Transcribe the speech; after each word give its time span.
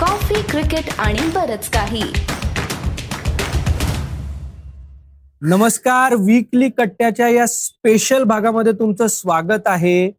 Coffee 0.00 0.40
cricket 0.42 0.88
आणि 0.98 1.26
बरच 1.34 1.68
काही. 1.70 2.02
नमस्कार 5.42 6.14
वीकली 6.14 6.68
कट्ट्याच्या 6.68 7.28
या 7.28 7.46
स्पेशल 7.46 8.22
भागामध्ये 8.22 8.72
तुमचं 8.72 9.06
स्वागत 9.06 9.66
आहे. 9.66 10.10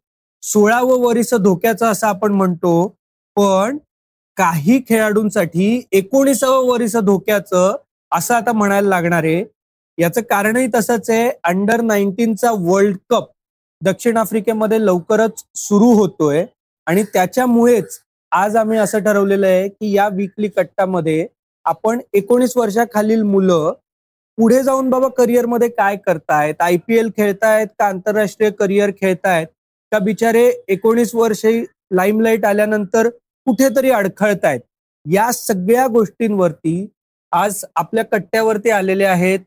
सोळावं 0.42 1.00
वरीस 1.00 1.32
धोक्याचं 1.34 1.86
असं 1.86 2.06
आपण 2.06 2.32
म्हणतो 2.32 2.86
पण 3.36 3.78
काही 4.36 4.80
खेळाडूंसाठी 4.88 5.82
एकोणीसावं 5.92 6.66
वरीस 6.66 6.96
धोक्याचं 6.96 7.76
असं 8.12 8.34
आता 8.34 8.52
म्हणायला 8.52 8.88
लागणार 8.88 9.24
आहे. 9.24 9.44
याचं 9.98 10.20
कारणही 10.20 10.66
तसंच 10.74 11.10
आहे 11.10 11.30
अंडर 11.44 11.80
नाईन्टीनचा 11.80 12.52
वर्ल्ड 12.58 12.96
कप 13.10 13.30
दक्षिण 13.82 14.16
आफ्रिकेमध्ये 14.16 14.84
लवकरच 14.86 15.44
सुरू 15.56 15.92
होतोय. 15.92 16.44
आणि 16.86 17.02
त्याच्यामुळेच 17.02 17.98
आज 18.32 18.56
आम्ही 18.56 18.78
असं 18.78 18.98
ठरवलेलं 19.04 19.46
आहे 19.46 19.68
की 19.68 19.90
या 19.92 20.08
वीकली 20.12 20.48
कट्टामध्ये 20.48 21.26
आपण 21.66 21.98
एकोणीस 22.14 22.56
वर्षाखालील 22.56 23.22
मुलं 23.22 23.72
पुढे 24.38 24.62
जाऊन 24.62 24.88
बाबा 24.90 25.08
करिअरमध्ये 25.16 25.68
काय 25.68 25.96
करतायत? 26.06 26.54
आय 26.60 26.76
पी 26.86 26.96
एल 26.98 27.08
खेळतायत 27.16 27.66
का 27.78 27.86
आंतरराष्ट्रीय 27.86 28.50
करिअर 28.50 28.90
खेळतायत? 29.00 29.46
का 29.92 29.98
बिचारे 29.98 30.46
एकोणीस 30.68 31.14
वर्षे 31.14 31.52
लाईमलाईट 31.94 32.44
आल्यानंतर 32.44 33.08
कुठेतरी 33.46 33.90
अडखळतायत? 33.90 34.60
या 35.06 35.30
सगळ्या 35.32 35.86
गोष्टींवरती 35.86 36.86
आज 37.32 37.64
आपल्या 37.76 38.04
कट्ट्यावरती 38.04 38.70
आलेले 38.70 39.04
आहेत 39.04 39.40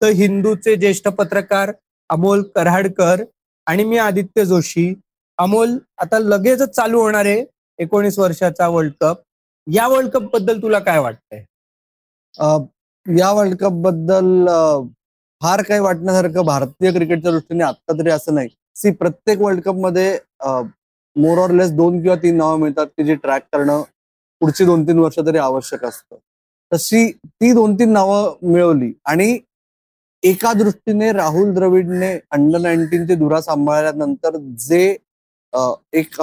तर 0.00 0.08
हिंदूचे 0.16 0.74
ज्येष्ठ 0.76 1.08
पत्रकार 1.08 1.72
अमोल 2.10 2.42
कराडकर 2.54 3.22
आणि 3.66 3.84
मी 3.84 3.98
आदित्य 3.98 4.44
जोशी. 4.44 4.92
अमोल 5.38 5.78
आता 5.98 6.18
लगेचच 6.18 6.74
चालू 6.76 7.00
होणार 7.00 7.26
आहे. 7.26 7.44
एकोणीस 7.78 8.18
वर्षाचा 8.18 8.68
वर्ल्ड 8.68 8.92
कप 9.00 9.20
या 9.66 9.86
वर्ल्ड 9.88 10.10
कपबद्दल 10.10 10.62
तुला 10.62 10.78
काय 10.78 10.98
वाटतंय? 10.98 11.44
या 13.06 13.30
वर्ल्ड 13.32 13.56
कपबद्दल 13.58 14.46
फार 15.42 15.62
काही 15.62 15.80
वाटण्यासारखं 15.80 16.44
भारतीय 16.46 16.92
क्रिकेटच्या 16.92 17.30
दृष्टीने 17.32 17.64
आत्ता 17.64 17.98
तरी 17.98 18.10
असं 18.10 18.34
नाही. 18.34 18.48
सी 18.76 18.90
प्रत्येक 18.90 19.40
वर्ल्ड 19.40 19.62
कपमध्ये 19.62 20.18
मोर 21.16 21.38
ऑर 21.38 21.50
लेस 21.50 21.70
दोन 21.72 22.00
किंवा 22.02 22.16
तीन 22.22 22.36
नावं 22.36 22.58
मिळतात 22.60 22.86
की 22.86 23.04
जी 23.04 23.14
ट्रॅक 23.14 23.42
करणं 23.52 23.82
पुढची 24.40 24.64
दोन 24.64 24.86
तीन 24.88 24.98
वर्ष 24.98 25.18
तरी 25.26 25.38
आवश्यक 25.38 25.84
असतं. 25.84 26.16
तशी 26.72 27.10
ती 27.12 27.52
दोन 27.52 27.74
तीन 27.74 27.92
नावं 27.92 28.36
मिळवली 28.52 28.92
आणि 29.04 29.38
एका 30.22 30.52
दृष्टीने 30.52 31.10
राहुल 31.12 31.52
द्रविडने 31.54 32.12
अंडर 32.30 32.58
नाईन्टीनची 32.58 33.14
धुरा 33.14 33.40
सांभाळल्यानंतर 33.40 34.36
जे 34.58 34.96
एक 35.92 36.20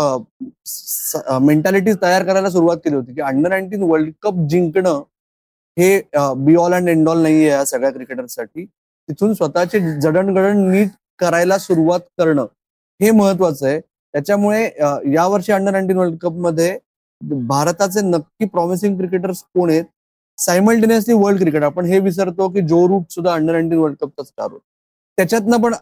मेंटॅलिटी 1.42 1.94
तयार 2.02 2.24
करायला 2.26 2.50
सुरुवात 2.50 2.78
केली 2.78 2.96
होती 2.96 3.14
की 3.14 3.22
अंडर 3.22 3.50
नाईन्टीन 3.50 3.84
वर्ल्ड 3.84 4.12
कप 4.22 4.48
जिंकणं 4.50 5.02
हे 5.78 6.02
be 6.38 6.56
all 6.56 6.74
and 6.74 6.90
end 6.90 7.10
all 7.10 7.22
नाहीये 7.22 7.48
या 7.50 7.64
सगळ्या 7.66 7.92
क्रिकेटरसाठी 7.92 8.66
तिथून 8.66 9.34
स्वतःचे 9.34 9.80
जडणघडण 10.02 10.58
नीट 10.72 10.90
करायला 11.20 11.58
सुरुवात 11.58 12.00
करणं 12.18 12.46
हे 13.00 13.12
महत्वाचं 13.12 13.68
आहे. 13.68 13.80
त्याच्यामुळे 13.80 14.64
यावर्षी 15.14 15.52
अंडर 15.54 15.72
नाईन्टीन 15.72 15.98
वर्ल्ड 15.98 16.18
कपमध्ये 16.22 16.78
भारताचे 17.48 18.02
नक्की 18.02 18.46
प्रॉमिसिंग 18.46 18.98
क्रिकेटर्स 18.98 19.42
कोण 19.56 19.70
आहेत? 19.70 19.84
सायमल्टेनियसली 20.38 21.14
वर्ल्ड 21.16 21.40
क्रिकेट 21.42 21.64
आपण 21.64 21.86
हे 21.86 22.00
विसरतो 22.00 22.48
की 22.54 22.62
जो 22.68 22.88
रूट 22.88 23.12
सुद्धा 23.12 23.34
अंडर 23.34 23.54
नाईन्टीन 23.54 23.80
वर्ल्ड 23.80 23.98
कपचा 24.02 24.24
स्टार 24.24 24.52
होत 24.52 24.60
त्याच्यातनं 25.18 25.62
पण 25.62 25.74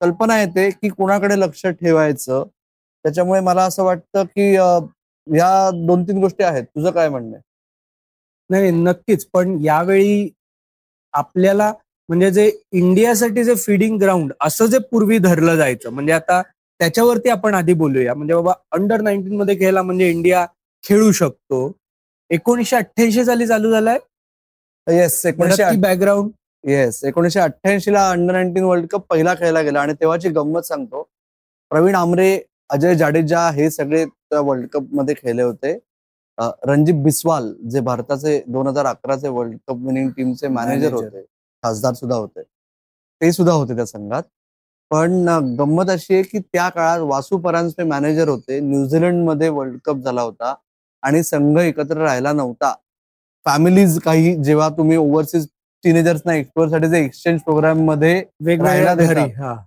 कल्पना 0.00 0.40
येते 0.40 0.68
की 0.70 0.88
कोणाकडे 0.88 1.38
लक्ष 1.40 1.66
ठेवायचं? 1.66 2.44
त्याच्यामुळे 3.04 3.40
मला 3.40 3.62
असं 3.64 3.84
वाटतं 3.84 4.24
की 4.26 4.52
या 5.26 5.70
दोन 5.86 6.02
तीन 6.08 6.18
गोष्टी 6.20 6.44
आहेत. 6.44 6.64
तुझं 6.64 6.90
काय 6.90 7.08
म्हणणं 7.08 7.38
नाही 8.50 8.70
नक्कीच. 8.70 9.26
पण 9.32 9.56
यावेळी 9.64 10.28
आपल्याला 11.14 11.72
म्हणजे 12.08 12.30
जे 12.30 12.46
इंडियासाठी 12.72 13.44
जे 13.44 13.54
फिडिंग 13.56 13.98
ग्राउंड 14.00 14.32
असं 14.44 14.66
जे 14.66 14.78
पूर्वी 14.90 15.18
धरलं 15.18 15.56
जायचं 15.56 15.90
म्हणजे 15.92 16.12
आता 16.12 16.40
त्याच्यावरती 16.80 17.28
आपण 17.30 17.54
आधी 17.54 17.72
बोलूया. 17.74 18.14
म्हणजे 18.14 18.34
बाबा 18.34 18.52
अंडर 18.72 19.00
नाईन्टीन 19.00 19.36
मध्ये 19.36 19.54
खेळला 19.58 19.82
म्हणजे 19.82 20.10
इंडिया 20.10 20.44
खेळू 20.84 21.10
शकतो. 21.12 21.70
एकोणीशे 22.30 22.76
अठ्ठ्याऐंशी 22.76 23.24
साली 23.24 23.46
चालू 23.46 23.70
झालाय. 23.70 23.98
येस 24.86 25.24
एकोणीशे 25.26 25.76
बॅकग्राऊंड 25.80 26.30
येस 26.64 27.02
एकोणीशे 27.04 27.40
अठ्ठ्याऐंशी 27.40 27.92
ला 27.92 28.08
अंडर 28.10 28.32
नाईन्टीन 28.32 28.64
वर्ल्ड 28.64 28.86
कप 28.90 29.06
पहिला 29.10 29.34
खेळला 29.34 29.62
गेला. 29.62 29.80
आणि 29.80 29.92
तेव्हाची 30.00 30.28
गंमत 30.28 30.62
सांगतो. 30.66 31.02
प्रवीण 31.70 31.94
आमरे 31.94 32.36
अजय 32.70 32.94
जाडेजा 32.96 33.48
हे 33.54 33.70
सगळे 33.70 34.04
वर्ल्ड 34.32 34.66
कपमध्ये 34.72 35.14
खेळले 35.14 35.42
होते. 35.42 35.72
रणजित 36.66 37.02
बिस्वाल 37.02 37.52
जे 37.70 37.80
भारताचे 37.80 38.42
दोन 38.46 38.66
हजार 38.66 38.86
अकराचे 38.86 39.28
वर्ल्ड 39.28 39.56
कप 39.68 39.84
विनिंग 39.86 40.08
टीमचे 40.16 40.48
मॅनेजर 40.48 40.92
होते 40.92 41.22
खासदार 41.62 41.92
सुद्धा 41.94 42.16
होते. 42.16 42.42
ते 42.42 43.32
सुद्धा 43.32 43.52
होते 43.52 43.76
त्या 43.76 43.86
संघात. 43.86 44.22
पण 44.90 45.28
गंमत 45.58 45.90
अशी 45.90 46.14
आहे 46.14 46.22
की 46.22 46.38
त्या 46.38 46.68
काळात 46.68 47.00
वासू 47.00 47.38
परांजपे 47.40 47.84
मॅनेजर 47.84 48.28
होते. 48.28 48.58
न्यूझीलंडमध्ये 48.60 49.48
वर्ल्ड 49.48 49.78
कप 49.84 50.02
झाला 50.04 50.22
होता 50.22 50.54
आणि 51.02 51.22
संघ 51.24 51.58
एकत्र 51.58 51.96
राहिला 52.02 52.32
नव्हता. 52.32 52.74
फॅमिलीज 53.46 53.98
काही 54.04 54.34
जेव्हा 54.44 54.68
तुम्ही 54.76 54.96
ओव्हरसीज 54.96 55.46
टीनेजर्सना 55.84 56.34
एक्सप्लोर 56.34 56.94
एक्सचेंज 56.94 57.40
प्रोग्राममध्ये 57.44 58.20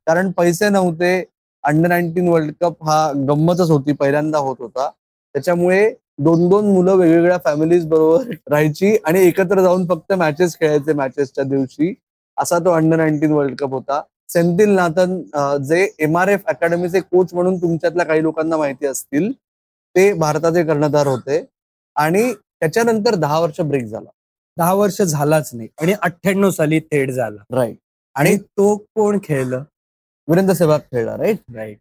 कारण 0.08 0.32
पैसे 0.38 0.70
नव्हते 0.70 1.20
अंडर 1.68 1.88
नाईन्टीन 1.90 2.28
वर्ल्ड 2.30 2.54
कप 2.62 2.84
हा 2.86 3.12
गंमतच 3.30 3.70
होती 3.72 3.94
पहिल्यांदा 3.94 4.38
होत 4.38 4.56
होता. 4.60 4.90
त्याच्यामुळे 5.36 5.90
दोन 6.20 6.48
दोन 6.50 6.66
मुलं 6.74 6.96
वेगवेगळ्या 6.96 7.38
फॅमिलीज 7.46 7.86
बरोबर 7.88 8.30
राहायची 8.50 8.96
आणि 9.06 9.20
एकत्र 9.28 9.62
जाऊन 9.62 9.86
फक्त 9.88 10.14
मॅचेस 10.14 10.56
खेळायचे 10.60 10.94
मॅचेसच्या 10.94 11.44
दिवशी. 11.44 11.94
असा 12.38 12.58
तो 12.66 12.72
अंडर 12.72 12.98
नाईन्टीन 12.98 13.32
वर्ल्ड 13.32 13.56
कप 13.60 13.72
होता. 13.74 14.02
सेंथिल 14.30 14.70
नाथन 14.76 15.22
जे 15.68 15.88
एम 16.00 16.18
आर 16.18 16.28
एफ 16.28 16.42
अकॅडमीचे 16.48 17.00
कोच 17.02 17.34
म्हणून 17.34 17.58
तुमच्यातल्या 17.62 18.06
काही 18.06 18.24
लोकांना 18.24 18.58
माहिती 18.58 18.86
असतील 18.88 19.32
ते 19.96 20.12
भारताचे 20.14 20.64
कर्णधार 20.66 21.08
होते. 21.08 21.44
आणि 21.96 22.32
त्याच्यानंतर 22.34 23.16
दहा 23.16 23.40
वर्ष 23.40 23.62
ब्रेक 23.62 23.86
झाला. 23.86 24.10
दहा 24.58 24.74
वर्ष 24.74 25.02
झालाच 25.02 25.50
नाही. 25.54 25.68
आणि 25.82 25.94
अठ्ठ्याण्णव 26.02 26.50
साली 26.50 26.80
थेट 26.82 27.12
झाला. 27.12 27.44
राईट 27.58 27.78
आणि 28.16 28.36
तो 28.38 28.76
कोण 28.96 29.18
खेळलं? 29.24 29.64
वीरेंद्र 30.28 30.54
सेहवाग 30.54 30.80
खेळला 30.92 31.16
राईट 31.18 31.38
राईट 31.56 31.78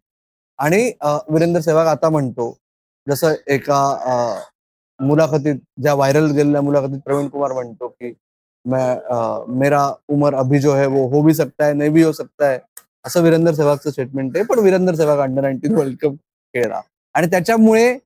आणि 0.59 0.91
वीरेंद्र 1.29 1.61
सेहवाग 1.61 1.87
आता 1.87 2.09
म्हणतो 2.09 2.55
जसं 3.07 3.33
एका 3.47 3.79
मुलाखतीत 4.99 5.55
ज्या 5.81 5.93
व्हायरल 5.93 6.31
गेलेल्या 6.35 6.61
मुलाखतीत 6.61 6.99
प्रवीण 7.05 7.27
कुमार 7.29 7.51
म्हणतो 7.53 7.87
की 7.87 8.13
मेरा 8.65 9.87
उमर 10.09 10.35
अभी 10.35 10.59
जो 10.59 10.73
है 10.75 10.85
वो 10.87 11.07
हो 11.09 11.21
भी 11.21 11.33
सकता 11.33 11.65
है 11.65 11.73
नहीं 11.73 11.89
भी 11.93 12.03
हो 12.03 12.11
सकता 12.11 12.49
है. 12.49 12.59
असं 13.05 13.21
वीरेंद्र 13.23 13.53
सेहवागचं 13.53 13.91
स्टेटमेंट 13.91 14.35
आहे 14.37 14.45
पण 14.45 14.59
Virender 14.59 14.95
Sehwag 14.95 15.19
under 15.19 15.41
nineteen 15.41 15.75
world 15.75 15.97
cup 16.01 16.15
खेळला 16.53 16.81
आणि 17.15 17.27
त्याच्यामुळे 17.31 17.97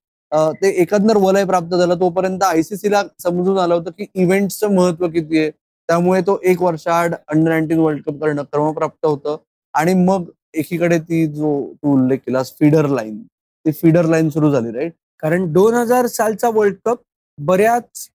ते 0.62 0.70
एकंदर 0.82 1.18
वलय 1.18 1.46
प्राप्त 1.46 1.76
झालं 1.76 2.00
तोपर्यंत 2.00 2.44
आयसीसीला 2.44 3.04
समजून 3.24 3.58
आलं 3.60 3.74
होतं 3.76 3.92
की 3.98 4.06
इव्हेंटचं 4.14 4.76
महत्त्व 4.76 5.08
किती 5.08 5.40
आहे. 5.40 5.50
त्यामुळे 5.90 6.22
तो 6.28 6.38
एक 6.44 6.62
वर्षाआड 6.62 7.14
अंडर 7.16 7.50
नाईन्टीन 7.50 7.80
वर्ल्ड 7.80 8.04
कप 8.06 8.22
करणं 8.22 8.44
क्रमप्राप्त 8.44 9.06
होतं. 9.06 9.38
आणि 9.74 9.94
मग 9.94 10.30
एकीकडे 10.54 10.98
ती 11.00 11.26
जो 11.28 11.52
तू 11.74 11.94
उल्लेख 11.94 12.18
केला 12.26 12.42
फीडर 12.60 12.88
लाईन 12.88 13.22
ती 13.66 13.72
फीडर 13.72 14.06
लाईन 14.06 14.30
सुरू 14.30 14.52
झाली 14.52 14.72
राईट 14.72 14.94
कारण 15.24 15.52
दोन 15.54 15.74
हजार 15.74 16.06
सालचा 16.08 16.50
वर्ल्ड 16.54 16.76
कप 16.86 17.00
बऱ्याच 17.38 18.08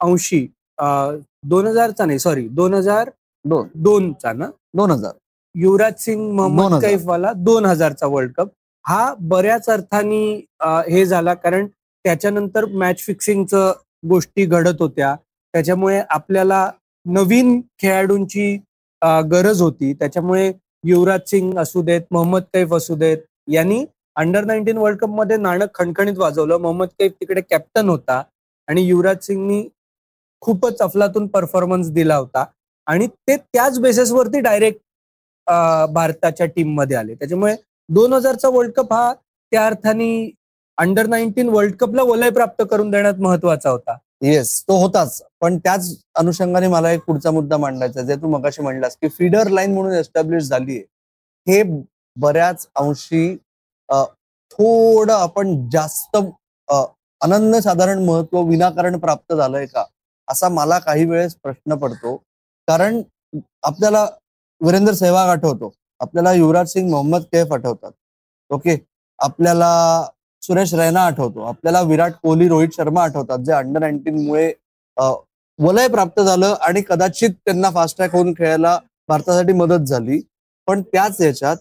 अंशी 0.00 0.46
दोन 1.44 1.66
हजारचा 1.66 2.04
नाही 2.06 2.18
सॉरी 2.18 2.46
दोन 2.48 2.74
हजार 2.74 3.10
दोन. 3.44 3.66
दोनचा 3.74 4.32
ना? 4.32 4.46
दोन 4.74 4.90
हजार. 4.90 5.12
युवराज 5.54 5.94
सिंग 5.98 6.30
मोहम्मद 6.32 6.80
कैफवाला 6.82 7.32
दोन 7.36 7.66
हजारचा 7.66 8.06
वर्ल्ड 8.06 8.32
कप 8.36 8.48
हा 8.84 9.14
बऱ्याच 9.20 9.68
अर्थाने 9.70 10.24
हे 10.90 11.04
झाला 11.06 11.34
कारण 11.34 11.66
त्याच्यानंतर 11.66 12.64
मॅच 12.72 13.00
फिक्सिंगचं 13.00 13.72
गोष्टी 14.08 14.44
घडत 14.44 14.80
होत्या. 14.80 15.14
त्याच्यामुळे 15.54 16.00
आपल्याला 16.10 16.70
नवीन 17.06 17.60
खेळाडूंची 17.80 18.56
गरज 19.30 19.60
होती. 19.62 19.92
त्याच्यामुळे 19.94 20.52
युवराज 20.84 21.20
सिंग 21.30 21.58
असू 21.58 21.82
देत 21.82 22.02
मोहम्मद 22.12 22.42
कैफ 22.54 22.74
असू 22.74 22.94
देत 22.96 23.18
यांनी 23.52 23.84
अंडर 24.16 24.44
नाईन्टीन 24.44 24.78
वर्ल्ड 24.78 24.98
कपमध्ये 24.98 25.36
नाणं 25.36 25.66
खणखणीत 25.74 26.18
वाजवलं. 26.18 26.56
मोहम्मद 26.58 26.88
कैफ 26.98 27.12
तिकडे 27.20 27.40
कॅप्टन 27.50 27.88
होता 27.88 28.22
आणि 28.68 28.82
युवराज 28.86 29.24
सिंगनी 29.26 29.62
खूपच 30.42 30.82
अफलातून 30.82 31.26
परफॉर्मन्स 31.28 31.90
दिला 31.92 32.16
होता. 32.16 32.44
आणि 32.86 33.06
ते 33.28 33.36
त्याच 33.36 33.78
बेसिसवरती 33.80 34.40
डायरेक्ट 34.40 34.80
भारताच्या 35.94 36.46
टीममध्ये 36.46 36.96
आले. 36.96 37.14
त्याच्यामुळे 37.14 37.54
दोन 37.88 38.12
हजारचा 38.12 38.48
वर्ल्ड 38.48 38.72
कप 38.72 38.92
हा 38.92 39.12
त्या 39.52 39.66
अर्थाने 39.66 40.30
अंडर 40.78 41.06
नाईन्टीन 41.06 41.48
वर्ल्ड 41.48 41.74
कपला 41.80 42.02
वलय 42.02 42.30
प्राप्त 42.30 42.62
करून 42.70 42.90
देण्यात 42.90 43.14
महत्त्वाचा 43.20 43.70
होता. 43.70 43.96
येस 44.22 44.62
तो 44.68 44.76
होताच. 44.80 45.22
पण 45.40 45.58
त्याच 45.58 45.88
अनुषंगाने 46.18 46.68
मला 46.68 46.90
एक 46.92 47.00
पुढचा 47.06 47.30
मुद्दा 47.30 47.56
मांडायचा 47.56 48.02
जे 48.02 48.16
तू 48.16 48.28
मगाशी 48.30 48.62
म्हणलास 48.62 48.96
की 48.96 49.08
फीडर 49.08 49.48
लाईन 49.48 49.74
म्हणून 49.74 49.92
एस्टॅब्लिश 49.94 50.42
झाली 50.44 50.76
आहे 50.78 51.52
हे 51.52 51.62
बऱ्याच 52.16 52.66
अंशी 52.76 53.36
थोडं 54.52 55.12
आपण 55.12 55.68
जास्त 55.72 56.16
अनन्य 57.20 57.60
साधारण 57.60 58.04
महत्त्व 58.04 58.40
विनाकारण 58.48 58.98
प्राप्त 58.98 59.32
झालंय 59.34 59.66
का? 59.66 59.84
असा 60.28 60.48
मला 60.48 60.78
काही 60.78 61.04
वेळेस 61.04 61.34
प्रश्न 61.42 61.74
पडतो. 61.78 62.16
कारण 62.68 63.00
आपल्याला 63.62 64.06
वीरेंद्र 64.60 64.92
सेहवाग 64.94 65.28
आठवतो. 65.28 65.72
आपल्याला 66.00 66.32
युवराज 66.32 66.68
सिंग 66.72 66.90
मोहम्मद 66.90 67.22
कैफ 67.32 67.52
आठवतात. 67.52 67.92
ओके? 68.50 68.76
आपल्याला 69.18 69.70
सुरेश 70.42 70.72
रैना 70.74 71.00
आठवतो. 71.06 71.40
आपल्याला 71.44 71.80
विराट 71.82 72.12
कोहली 72.22 72.48
रोहित 72.48 72.68
शर्मा 72.76 73.02
आठवतात 73.02 73.38
जे 73.46 73.52
अंडर 73.52 73.80
नाईन्टीन 73.80 74.26
मुळे 74.26 74.52
वलय 75.58 75.88
प्राप्त 75.88 76.20
झालं 76.20 76.54
आणि 76.62 76.82
कदाचित 76.88 77.30
त्यांना 77.44 77.70
फास्ट 77.70 77.96
ट्रॅक 77.96 78.14
होऊन 78.14 78.32
खेळायला 78.38 78.78
भारतासाठी 79.08 79.52
मदत 79.52 79.84
झाली. 79.86 80.20
पण 80.68 80.82
त्याच 80.82 81.20
याच्यात 81.20 81.56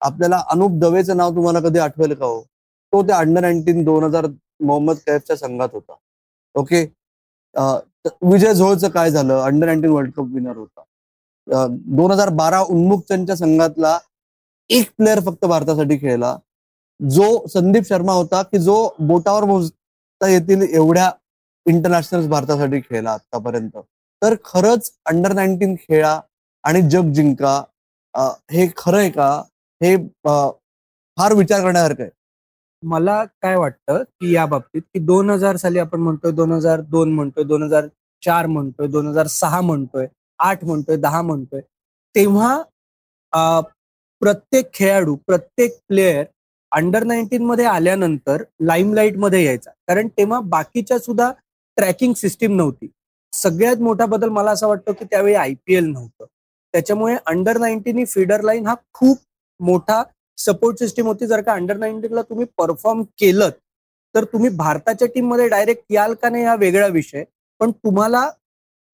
आपल्याला 0.00 0.42
अनुप 0.50 0.78
दवेचं 0.80 1.16
नाव 1.16 1.34
तुम्हाला 1.34 1.60
कधी 1.60 1.78
आठवेल 1.78 2.14
का 2.14 2.26
हो? 2.26 2.40
तो 2.42 3.02
त्या 3.06 3.16
अंडर 3.18 3.40
नाईन्टीन 3.40 3.82
दोन 3.84 4.04
हजार 4.04 4.26
मोहम्मद 4.60 4.96
कैफच्या 5.06 5.36
संघात 5.36 5.68
होता. 5.72 5.94
ओके 6.54 6.82
विजय 8.22 8.52
झोळचं 8.52 8.88
काय 8.88 9.10
झालं? 9.10 9.40
Under 9.40 9.66
nineteen 9.66 9.90
world 9.90 10.12
cup 10.16 10.34
winner 10.34 10.56
होता. 10.56 10.82
दोन 11.96 12.10
हजार 12.10 12.28
बारा 12.34 12.60
उन्मुक्तच्या 12.60 13.36
संघातला 13.36 13.98
एक 14.70 14.90
प्लेअर 14.98 15.20
फक्त 15.26 15.44
भारतासाठी 15.46 15.98
खेळला. 15.98 16.36
जो 17.02 17.46
संदीप 17.48 17.84
शर्मा 17.84 18.12
होता 18.12 18.42
की 18.42 18.58
जो 18.58 18.76
बोटावर 19.00 19.44
मोजता 19.44 20.28
येतील 20.28 20.62
एवढ्या 20.64 21.10
इंटरनॅशनल 21.66 22.28
भारतासाठी 22.28 22.80
खेळला 22.80 23.10
आतापर्यंत 23.12 23.78
तर 24.22 24.34
खरंच 24.44 24.90
अंडर 25.06 25.32
नाईन्टीन 25.32 25.74
खेळा 25.78 26.20
आणि 26.64 26.80
जग 26.90 27.12
जिंका 27.12 27.62
हे 28.50 28.66
खरं 28.76 28.98
आहे 28.98 29.10
का? 29.10 29.42
हे 29.80 29.96
फार 30.24 31.32
विचार 31.34 31.60
करण्यासारखं 31.62 32.02
आहे. 32.02 32.10
मला 32.82 33.24
काय 33.42 33.56
वाटतं 33.56 34.02
की 34.02 34.34
या 34.34 34.44
बाबतीत 34.46 34.82
की 34.84 34.98
दोन 34.98 35.30
हजार 35.30 35.56
साली 35.56 35.78
आपण 35.78 36.00
म्हणतोय 36.00 36.32
दोन 36.32 36.52
हजार 36.52 36.80
दोन 36.90 37.12
म्हणतोय 37.14 37.44
दोन 37.44 37.62
हजार 37.62 37.86
चार 38.22 38.46
म्हणतोय 38.46 38.86
दोन 38.88 39.06
हजार 39.08 39.26
सहा 39.26 39.60
म्हणतोय 39.60 40.06
आठ 40.40 40.64
म्हणतोय 40.64 40.96
दहा 40.96 41.22
म्हणतोय 41.22 41.60
तेव्हा 42.14 42.60
प्रत्येक 44.22 44.72
खेळाडू 44.74 45.14
प्रत्येक 45.26 45.78
प्लेयर 45.88 46.24
अंडर 46.72 47.04
नाईन्टीन 47.04 47.42
मध्ये 47.44 47.64
आल्यानंतर 47.64 48.42
लाईमलाईटमध्ये 48.60 49.44
यायचा. 49.44 49.70
कारण 49.88 50.08
तेव्हा 50.08 50.40
बाकीच्या 50.40 50.98
सुद्धा 50.98 51.30
ट्रॅकिंग 51.76 52.12
सिस्टीम 52.14 52.56
नव्हती. 52.56 52.88
सगळ्यात 53.32 53.76
मोठा 53.76 54.06
बदल 54.06 54.28
मला 54.28 54.50
असं 54.50 54.68
वाटतं 54.68 54.92
की 54.92 55.04
त्यावेळी 55.04 55.34
आय 55.34 55.54
पी 55.66 55.74
एल 55.74 55.84
नव्हतं. 55.84 56.24
त्याच्यामुळे 56.74 57.16
अंडर 57.26 57.58
नाईन्टीन 57.58 57.98
ही 57.98 58.04
फिडर 58.04 58.42
लाईन 58.42 58.66
हा 58.66 58.74
खूप 58.94 59.18
मोठा 59.60 60.02
सपोर्ट 60.38 60.78
सिस्टीम 60.78 61.06
होती. 61.06 61.26
जर 61.26 61.40
का 61.40 61.52
अंडर 61.52 61.76
नाईन्टीनला 61.76 62.22
तुम्ही 62.22 62.46
परफॉर्म 62.58 63.02
केलं 63.18 63.50
तर 64.14 64.24
तुम्ही 64.24 64.48
भारताच्या 64.50 65.08
टीममध्ये 65.14 65.48
डायरेक्ट 65.48 65.82
याल 65.90 66.14
का 66.14 66.28
नाही 66.28 66.44
हा 66.44 66.54
वेगळा 66.54 66.86
विषय. 66.86 67.24
पण 67.60 67.70
तुम्हाला 67.70 68.28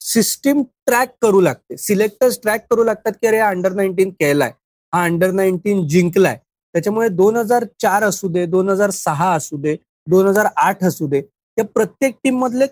सिस्टीम 0.01 0.63
ट्रॅक 0.87 1.15
करू 1.23 1.41
लागते. 1.41 1.77
सिलेक्टर्स 1.77 2.39
ट्रॅक 2.43 2.67
करू 2.71 2.85
लागतात 2.85 3.13
की 3.13 3.27
अरे 3.27 3.39
अंडर 3.39 3.73
नाईन्टीन 3.73 4.11
केलाय. 4.11 4.53
हा 4.93 5.05
अंडर 5.05 5.31
नाईन्टीन 5.31 5.87
जिंकलाय. 5.89 6.39
त्याच्यामुळे 6.75 7.09
दोन 7.09 7.37
हजार 7.37 7.65
चार 7.83 8.03
असू 8.05 8.29
दे 8.29 8.45
दोन 8.47 8.69
हजार 8.69 8.91
सहा 8.91 9.33
असू 9.35 9.57
दे 9.61 9.77
दोन 10.07 10.27
हजार 10.27 10.47
आठ 10.57 10.85
असू 10.85 11.07
दे 11.09 11.21
त्या 11.21 11.65
प्रत्येक 11.65 12.15
टीम 12.25 12.39
मधले 12.41 12.67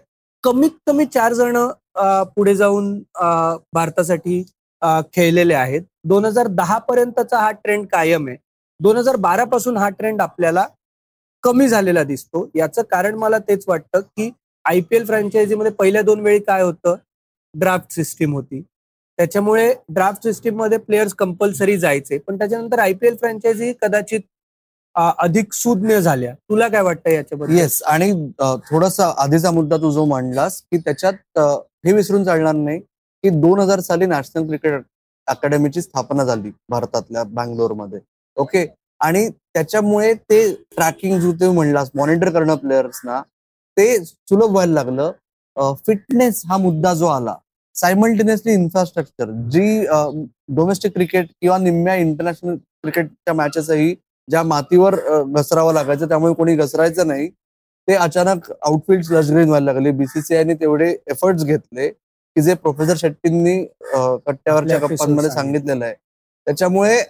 कमीत 0.45 0.71
कमी 0.87 1.05
चार 1.15 1.33
जण 1.33 1.57
पुढे 2.37 2.55
जाऊन 2.55 2.99
भारतासाठी 3.75 4.43
खेळलेले 5.15 5.55
आहेत. 5.55 5.83
दोन 6.05 6.25
हजार 6.25 6.47
दहा 6.47 6.79
पर्यंतचा 6.79 7.39
हा 7.39 7.51
ट्रेंड 7.51 7.87
कायम 7.93 8.27
आहे. 8.29 8.37
दोन 8.81 8.97
हजार 8.97 9.17
बारा 9.17 9.45
पासून 9.53 9.77
हा 9.77 9.89
ट्रेंड 9.89 10.21
आपल्याला 10.23 10.67
कमी 11.45 11.69
झालेला 11.69 12.03
दिसतो. 12.05 12.49
याचं 12.55 12.83
कारण 12.91 13.15
मला 13.19 13.39
तेच 13.49 13.65
वाटतं 13.69 14.01
की 14.01 14.31
आय 14.65 14.81
पी 14.91 14.97
एल 14.97 15.05
फ्रँचायझीमध्ये 15.07 15.73
पहिल्या 15.73 16.03
दोन 16.03 16.21
वेळी 16.21 16.39
काय 16.41 16.63
होतं? 16.63 16.97
ड्राफ्ट 17.55 17.93
सिस्टीम 17.95 18.35
होती. 18.35 18.63
त्याच्यामुळे 19.19 19.73
ड्राफ्ट 19.95 20.23
सिस्टीममध्ये 20.23 20.79
प्लेयर्स 20.79 21.15
कंपल्सरी 21.15 21.77
जायचे. 21.79 22.19
पण 22.19 22.39
त्याच्यानंतर 22.39 22.79
आयपीएल 22.79 23.17
फ्रँचायझी 23.17 23.73
कदाचित 23.83 24.21
अधिक 24.97 25.53
सुज्ञ 25.53 25.95
झाल्या. 25.97 26.33
तुला 26.51 26.69
काय 26.69 26.83
वाटतं 26.83 27.11
याच्याबद्दल? 27.11 27.55
येस 27.57 27.83
आणि 27.87 28.13
थोडासा 28.71 29.13
आधीचा 29.23 29.51
मुद्दा 29.51 29.77
तू 29.77 29.91
जो 29.93 30.05
मांडलास 30.05 30.61
की 30.63 30.79
त्याच्यात 30.79 31.39
हे 31.87 31.93
विसरून 31.93 32.25
चालणार 32.25 32.55
नाही 32.55 32.81
की 32.81 33.29
दोन 33.31 33.61
हजार 33.61 33.81
साली 33.81 34.07
नॅशनल 34.07 34.47
क्रिकेट 34.47 34.83
अकॅडमीची 35.29 35.83
स्थापना 35.83 36.25
झाली 36.25 36.51
भारतातल्या 36.71 37.23
बँगलोरमध्ये. 37.25 38.01
ओके 38.37 38.67
आणि 39.01 39.29
त्याच्यामुळे 39.29 40.13
ते 40.15 40.41
ट्रॅकिंग 40.75 41.19
जो 41.21 41.33
ते 41.41 41.51
म्हणलास 41.51 41.91
मॉनिटर 41.95 42.31
करणं 42.33 42.55
प्लेयर्सना 42.57 43.21
ते 43.77 43.97
सुलभ 44.05 44.51
व्हायला 44.51 44.73
लागलं. 44.73 45.13
फिटनेस 45.87 46.43
हा 46.49 46.57
मुद्दा 46.59 46.93
जो 46.95 47.07
आला 47.07 47.35
सायमल्टेनियसली 47.77 48.53
इन्फ्रास्ट्रक्चर 48.53 49.31
जी 49.51 49.65
डोमेस्टिक 50.57 50.93
क्रिकेट 50.95 51.27
किंवा 51.41 51.59
निम्म्या 51.59 51.95
इंटरनॅशनल 51.95 52.57
क्रिकेटच्या 52.57 53.35
मॅचेसही 53.35 53.95
ज्या 54.29 54.43
मातीवर 54.43 54.95
घसरावं 55.25 55.75
लागायचं 55.75 56.09
त्यामुळे 56.09 56.35
कोणी 56.35 56.55
घसरायचं 56.57 57.07
नाही 57.07 57.29
ते 57.89 57.95
अचानक 57.95 58.51
आउटफिल्ड 58.53 59.13
लजग्रीन 59.13 59.49
व्हायला 59.49 59.73
लागले. 59.73 59.91
बीसीसीआयने 59.91 60.55
तेवढे 60.61 60.91
एफर्ट्स 61.11 61.45
घेतले 61.45 61.89
की 61.89 62.43
जे 62.43 62.55
प्रोफेसर 62.55 62.97
शेट्टींनी 62.97 63.63
कट्ट्यावरच्या 64.27 64.79
गप्पांमध्ये 64.79 65.31
सांगितलेलं 65.31 65.85
आहे. 65.85 65.95
त्याच्यामुळे 66.47 67.01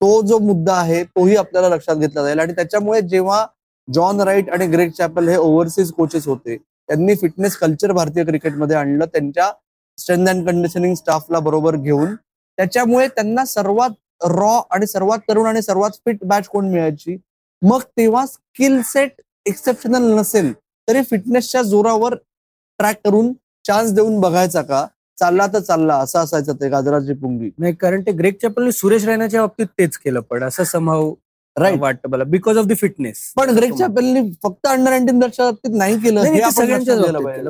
तो 0.00 0.20
जो 0.26 0.38
मुद्दा 0.38 0.74
आहे 0.74 1.02
तोही 1.04 1.36
आपल्याला 1.36 1.68
लक्षात 1.74 1.96
घेतला 1.96 2.22
जाईल. 2.22 2.38
आणि 2.40 2.52
त्याच्यामुळे 2.52 3.00
जेव्हा 3.00 3.46
जॉन 3.88 4.20
राईट 4.20 4.50
आणि 4.50 4.66
ग्रेग 4.66 4.90
चॅपल 4.98 5.28
हे 5.28 5.36
ओव्हरसीज 5.36 5.92
कोचेस 5.92 6.26
होते 6.26 6.56
त्यांनी 6.92 7.14
फिटनेस 7.14 7.56
कल्चर 7.56 7.92
भारतीय 7.92 8.24
क्रिकेटमध्ये 8.24 8.76
आणलं. 8.76 9.04
त्यांच्या 9.04 9.50
स्ट्रेंथ 9.98 10.28
अँड 10.28 10.46
कंडिशनिंग 10.46 10.94
स्टाफला 10.94 11.38
बरोबर 11.40 11.76
घेऊन. 11.76 12.14
त्याच्यामुळे 12.58 13.06
त्यांना 13.08 13.44
सर्वात 13.44 13.90
रॉ 14.30 14.60
आणि 14.70 14.86
सर्वात 14.86 15.18
तरुण 15.28 15.46
आणि 15.46 15.62
सर्वात 15.62 15.90
फिट 16.06 16.18
बॅच 16.24 16.48
कोण 16.48 16.68
मिळायची? 16.70 17.16
मग 17.62 17.82
तेव्हा 17.96 18.24
स्किल 18.26 18.80
सेट 18.84 19.20
एक्सेप्शनल 19.46 20.12
नसेल 20.18 20.52
तरी 20.88 21.02
फिटनेसच्या 21.02 21.62
जोरावर 21.62 22.14
ट्रॅक 22.14 23.00
करून 23.04 23.32
चान्स 23.64 23.92
देऊन 23.92 24.20
बघायचा 24.20 24.62
का? 24.62 24.86
चालला 25.18 25.46
तर 25.46 25.58
चालला 25.58 25.96
असं 25.96 26.18
असायचं 26.18 26.54
ते 26.60 26.68
गाजराची 26.68 27.14
पुंगी. 27.14 27.50
नाही 27.58 27.74
कारण 27.74 28.02
ते 28.02 28.12
ग्रेक 28.12 28.40
चॅपलने 28.42 28.72
सुरेश 28.72 29.04
रैनाच्या 29.04 29.40
बाबतीत 29.40 29.66
तेच 29.78 29.96
केलं 29.98 30.20
पण 30.20 30.42
असं 30.44 30.64
समाव 30.64 31.12
राईट 31.56 31.80
वाटतं 31.80 32.08
मला 32.10 32.24
बिकॉज 32.24 32.58
ऑफ 32.58 32.64
द 32.66 32.72
फिटनेस 32.80 33.32
पण 33.36 33.50
ग्रेक 33.56 33.72
चॅपलनी 33.78 34.20
फक्त 34.42 34.66
अंडर 34.66 34.90
नाईन्टीन 34.90 35.18
बाबतीत 35.18 35.74
नाही 35.76 35.98
केलं. 36.00 36.20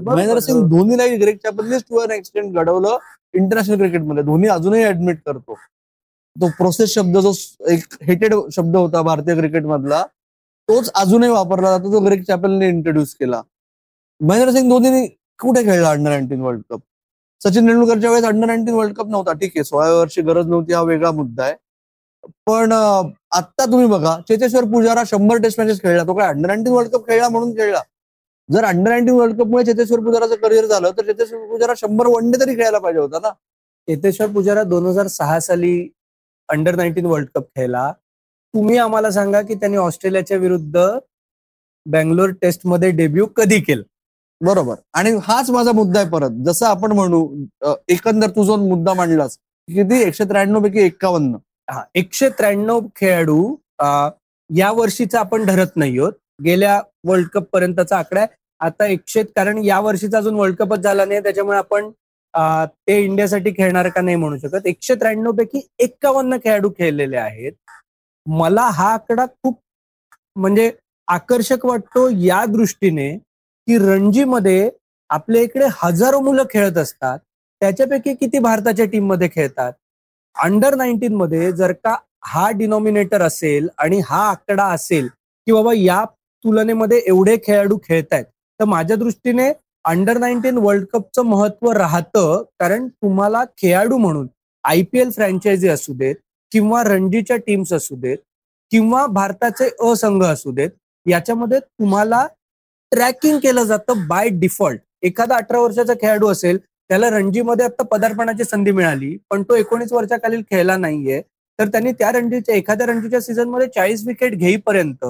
महेंद्र 0.00 0.38
सिंग 0.38 0.62
धोनीलाही 0.70 1.16
ग्रेक 1.16 1.36
चॅपलनीच 1.42 1.84
टू 1.90 1.98
अन 2.00 2.10
एक्सटेंट 2.10 2.54
घडवलं 2.54 2.96
इंटरनॅशनल 3.34 3.76
क्रिकेटमध्ये 3.78 4.22
धोनी 4.24 4.48
अजूनही 4.48 4.84
ऍडमिट 4.84 5.20
करतो. 5.26 5.54
तो 6.36 6.48
प्रोसेस 6.58 6.94
शब्द 6.94 7.18
जो 7.18 7.32
एक 7.70 7.94
हेटेड 8.02 8.34
शब्द 8.52 8.76
होता 8.76 9.02
भारतीय 9.02 9.34
क्रिकेट 9.36 9.64
मधला 9.66 10.02
तोच 10.68 10.90
अजूनही 10.94 11.30
वापरला 11.30 11.70
जातो 11.76 11.92
तो 11.92 12.00
ग्रेक 12.04 12.22
चॅपलने 12.26 12.68
इंट्रोड्यूस 12.68 13.14
केला. 13.14 13.42
महेंद्र 14.20 14.52
सिंग 14.52 14.68
धोनीने 14.70 15.06
कुठे 15.40 15.62
खेळला 15.64 15.90
under 15.90 16.10
nineteen 16.10 16.40
world 16.40 16.62
cup 16.70 16.80
Sachin 17.40 17.66
तेंडुलकरच्या 17.68 18.10
वेळेस 18.10 18.24
अंडर 18.24 18.46
नाईन्टीन 18.46 18.74
वर्ल्ड 18.74 18.94
कप 18.96 19.08
नव्हता. 19.10 19.32
ठीक 19.32 19.52
आहे 19.56 19.64
सोळाव्या 19.64 19.98
वर्षी 19.98 20.22
गरज 20.22 20.46
नव्हती 20.46 20.72
हा 20.72 20.82
वेगळा 20.82 21.10
मुद्दा 21.12 21.44
आहे. 21.44 21.54
पण 22.46 22.72
आता 22.72 23.64
तुम्ही 23.64 23.86
बघा 23.88 24.16
चेतेश्वर 24.28 24.64
पुजारा 24.72 25.02
शंभर 25.06 25.36
टेस्ट 25.42 25.60
मॅचेस 25.60 25.80
खेळला. 25.82 26.04
तो 26.06 26.14
काय 26.14 26.28
अंडर 26.28 26.46
नाईन्टीन 26.48 26.72
वर्ल्ड 26.72 26.92
कप 26.92 27.06
खेळला 27.08 27.28
म्हणून 27.28 27.52
खेळला. 27.56 27.80
जर 28.48 28.64
अंडर 28.64 28.90
नाईन्टीन 28.90 29.14
वर्ल्ड 29.14 29.38
कप 29.40 29.46
मुळे 29.46 29.64
चेतेश्वर 29.64 30.00
पुजाराचं 30.04 30.34
करिअर 30.42 30.66
झालं 30.66 30.90
तर 30.98 31.04
चेतेश्वर 31.06 31.46
पुजारा 31.48 31.72
शंभर 31.76 32.06
वन 32.06 32.30
डे 32.30 32.40
तरी 32.40 32.54
खेळायला 32.56 32.78
पाहिजे 32.78 33.00
होता 33.00 33.18
ना? 33.22 33.30
चेतेश्वर 33.88 34.28
पुजारा 34.32 34.62
दोन 34.64 34.86
हजार 34.86 35.06
सहा 35.06 35.38
साली 35.40 35.88
अंडर 36.48 36.74
नाईन्टीन 36.76 37.06
वर्ल्ड 37.06 37.28
कप 37.34 37.46
खेळला. 37.56 37.90
तुम्ही 38.54 38.76
आम्हाला 38.78 39.10
सांगा 39.10 39.40
की 39.42 39.54
त्यांनी 39.54 39.76
ऑस्ट्रेलियाच्या 39.76 40.36
विरुद्ध 40.38 40.78
बँगलोर 41.86 42.30
टेस्टमध्ये 42.42 42.90
डेब्यू 42.90 43.26
कधी 43.36 43.60
केलं? 43.60 43.82
बरोबर. 44.40 44.74
आणि 44.94 45.10
हाच 45.22 45.50
माझा 45.50 45.72
मुद्दा 45.72 46.00
आहे 46.00 46.08
परत. 46.10 46.30
जसं 46.46 46.66
आपण 46.66 46.92
म्हणू 46.92 47.26
एकंदर 47.88 48.30
तू 48.36 48.44
जो 48.44 48.56
मुद्दा 48.68 48.94
मांडलास 48.94 49.36
किती? 49.68 50.02
एकशे 50.02 50.24
त्र्याण्णव 50.24 50.62
पैकी 50.62 50.80
एक्कावन्न. 50.80 51.36
हा 51.72 51.82
एकशे 51.94 52.28
त्र्याण्णव 52.38 52.80
खेळाडू 52.96 53.54
या 54.50 54.70
वर्षीचा 54.76 55.20
आपण 55.20 55.44
धरत 55.46 55.76
नाही 55.76 55.98
आहोत. 55.98 56.12
गेल्या 56.44 56.80
वर्ल्ड 57.06 57.28
कप 57.34 57.48
पर्यंतचा 57.52 57.96
आकडा 57.98 58.20
आहे. 58.20 58.28
आता 58.60 58.86
एकशे 58.86 59.22
कारण 59.36 59.58
या 59.64 59.78
वर्षीचा 59.80 60.18
अजून 60.18 60.34
वर्ल्ड 60.34 60.56
कपच 60.56 60.78
झाला 60.80 61.04
नाही 61.04 61.20
त्याच्यामुळे 61.22 61.58
आपण 61.58 61.90
ते 62.88 62.98
इंडियासाठी 63.04 63.50
खेळणार 63.56 63.88
का 63.88 64.00
नाही 64.00 64.16
म्हणू 64.16 64.36
शकत. 64.38 64.66
एकशे 64.66 64.94
त्र्याण्णव 64.94 65.32
पैकी 65.38 65.60
एक्कावन्न 65.78 66.36
खेळाडू 66.44 66.70
खेळलेले 66.78 67.16
आहेत. 67.16 67.52
मला 68.26 68.62
हा 68.72 68.92
आकडा 68.92 69.26
खूप 69.26 69.58
म्हणजे 70.36 70.70
आकर्षक 71.08 71.64
वाटतो 71.66 72.08
या 72.18 72.44
दृष्टीने 72.48 73.10
की 73.68 73.78
रणजीमध्ये 73.78 74.70
आपल्या 75.10 75.42
इकडे 75.42 75.66
हजारो 75.82 76.20
मुलं 76.20 76.44
खेळत 76.50 76.76
असतात. 76.78 77.18
त्याच्यापैकी 77.60 78.14
किती 78.14 78.38
भारताच्या 78.38 78.84
टीममध्ये 78.92 79.28
खेळतात? 79.34 79.72
अंडर 80.36 80.74
नाईन्टीन 80.74 81.14
मध्ये 81.14 81.50
जर 81.52 81.72
का 81.74 81.94
हा 82.24 82.50
डिनॉमिनेटर 82.50 83.22
असेल 83.22 83.68
आणि 83.78 84.00
हा 84.04 84.20
आकडा 84.28 84.64
असेल 84.64 85.08
की 85.46 85.52
बाबा 85.52 85.72
या 85.76 86.04
तुलनेमध्ये 86.44 87.00
एवढे 87.06 87.36
खेळाडू 87.46 87.78
खेळतायत 87.84 88.24
तर 88.60 88.64
माझ्या 88.64 88.96
दृष्टीने 88.96 89.52
अंडर 89.84 90.18
नाईन्टीन 90.18 90.58
वर्ल्ड 90.58 90.84
कपचं 90.92 91.22
महत्त्व 91.22 91.70
राहतं 91.72 92.42
कारण 92.60 92.86
तुम्हाला 92.88 93.44
खेळाडू 93.58 93.96
म्हणून 93.96 94.26
आय 94.64 94.82
पी 94.82 94.98
एल 94.98 95.10
फ्रँचायझी 95.10 95.68
असू 95.68 95.94
देत 95.94 96.16
किंवा 96.52 96.82
रणजीच्या 96.84 97.36
टीम्स 97.36 97.72
असू 97.72 97.96
देत 97.96 98.18
किंवा 98.72 99.06
भारताचे 99.06 99.68
असंघ 99.90 100.22
असू 100.24 100.52
देत 100.52 100.70
याच्यामध्ये 101.06 101.58
तुम्हाला 101.60 102.26
ट्रॅकिंग 102.92 103.38
केलं 103.38 103.62
जातं 103.62 104.06
बाय 104.08 104.28
डिफॉल्ट 104.30 104.80
एखादा 105.02 105.36
अठरा 105.36 105.60
वर्षाचा 105.60 105.92
खेळाडू 106.00 106.28
असेल 106.28 106.58
त्याला 106.92 107.08
रणजीमध्ये 107.10 107.64
आता 107.64 107.82
पदार्पणाची 107.82 108.44
संधी 108.44 108.70
मिळाली 108.70 109.16
पण 109.30 109.42
तो 109.42 109.54
एकोणीस 109.56 109.92
वर्षाखालील 109.92 110.40
खेळला 110.50 110.76
नाहीये. 110.76 111.20
तर 111.58 111.68
त्यांनी 111.68 111.92
त्या 111.92 112.10
रणजीच्या 112.12 112.54
एखाद्या 112.54 112.86
रणजीच्या 112.86 113.20
सीझनमध्ये 113.20 113.66
चाळीस 113.74 114.06
विकेट 114.06 114.34
घेईपर्यंत 114.34 115.04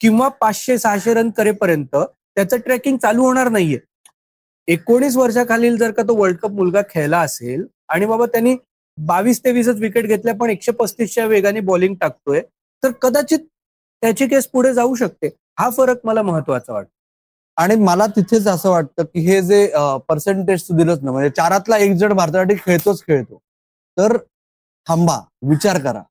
किंवा 0.00 0.28
पाचशे 0.40 0.76
सहाशे 0.78 1.14
रन 1.14 1.30
करेपर्यंत 1.36 1.94
त्याचं 1.96 2.56
ट्रॅकिंग 2.56 2.96
चालू 2.96 3.24
होणार 3.24 3.48
नाहीये. 3.48 3.78
एकोणीस 4.68 5.16
वर्षाखालील 5.16 5.76
जर 5.76 5.90
का 5.90 6.02
तो 6.02 6.16
वर्ल्ड 6.16 6.38
कप 6.38 6.52
मुलगा 6.52 6.82
खेळला 6.90 7.20
असेल 7.20 7.64
आणि 7.88 8.06
बाबा 8.06 8.26
त्यांनी 8.26 8.56
बावीस 8.98 9.44
तेवीसच 9.44 9.80
विकेट 9.80 10.06
घेतल्या 10.06 10.34
पण 10.34 10.50
एकशे 10.50 10.72
पस्तीसच्या 10.72 11.26
वेगाने 11.26 11.60
बॉलिंग 11.60 11.94
टाकतोय 12.00 12.40
तर 12.82 12.90
कदाचित 13.02 13.38
त्याची 13.38 14.26
केस 14.26 14.46
पुढे 14.46 14.74
जाऊ 14.74 14.94
शकते. 14.94 15.30
हा 15.58 15.70
फरक 15.70 16.00
मला 16.04 16.22
महत्त्वाचा 16.22 16.72
वाटतो. 16.72 16.90
आणि 17.56 17.74
मला 17.76 18.06
तिथेच 18.16 18.46
असं 18.48 18.70
वाटतं 18.70 19.04
की 19.04 19.20
हे 19.26 19.40
जे 19.42 19.66
पर्सेंटेज 20.08 20.62
तू 20.68 20.76
दिलंच 20.76 21.02
ना 21.02 21.12
म्हणजे 21.12 21.30
चारातला 21.36 21.76
एक 21.78 21.92
जण 21.96 22.12
भारतासाठी 22.12 22.54
खेळतोच 22.64 23.02
खेळतो. 23.06 23.38
तर 23.96 24.16
थांबा 24.86 25.18
विचार 25.48 25.78
करा. 25.78 26.02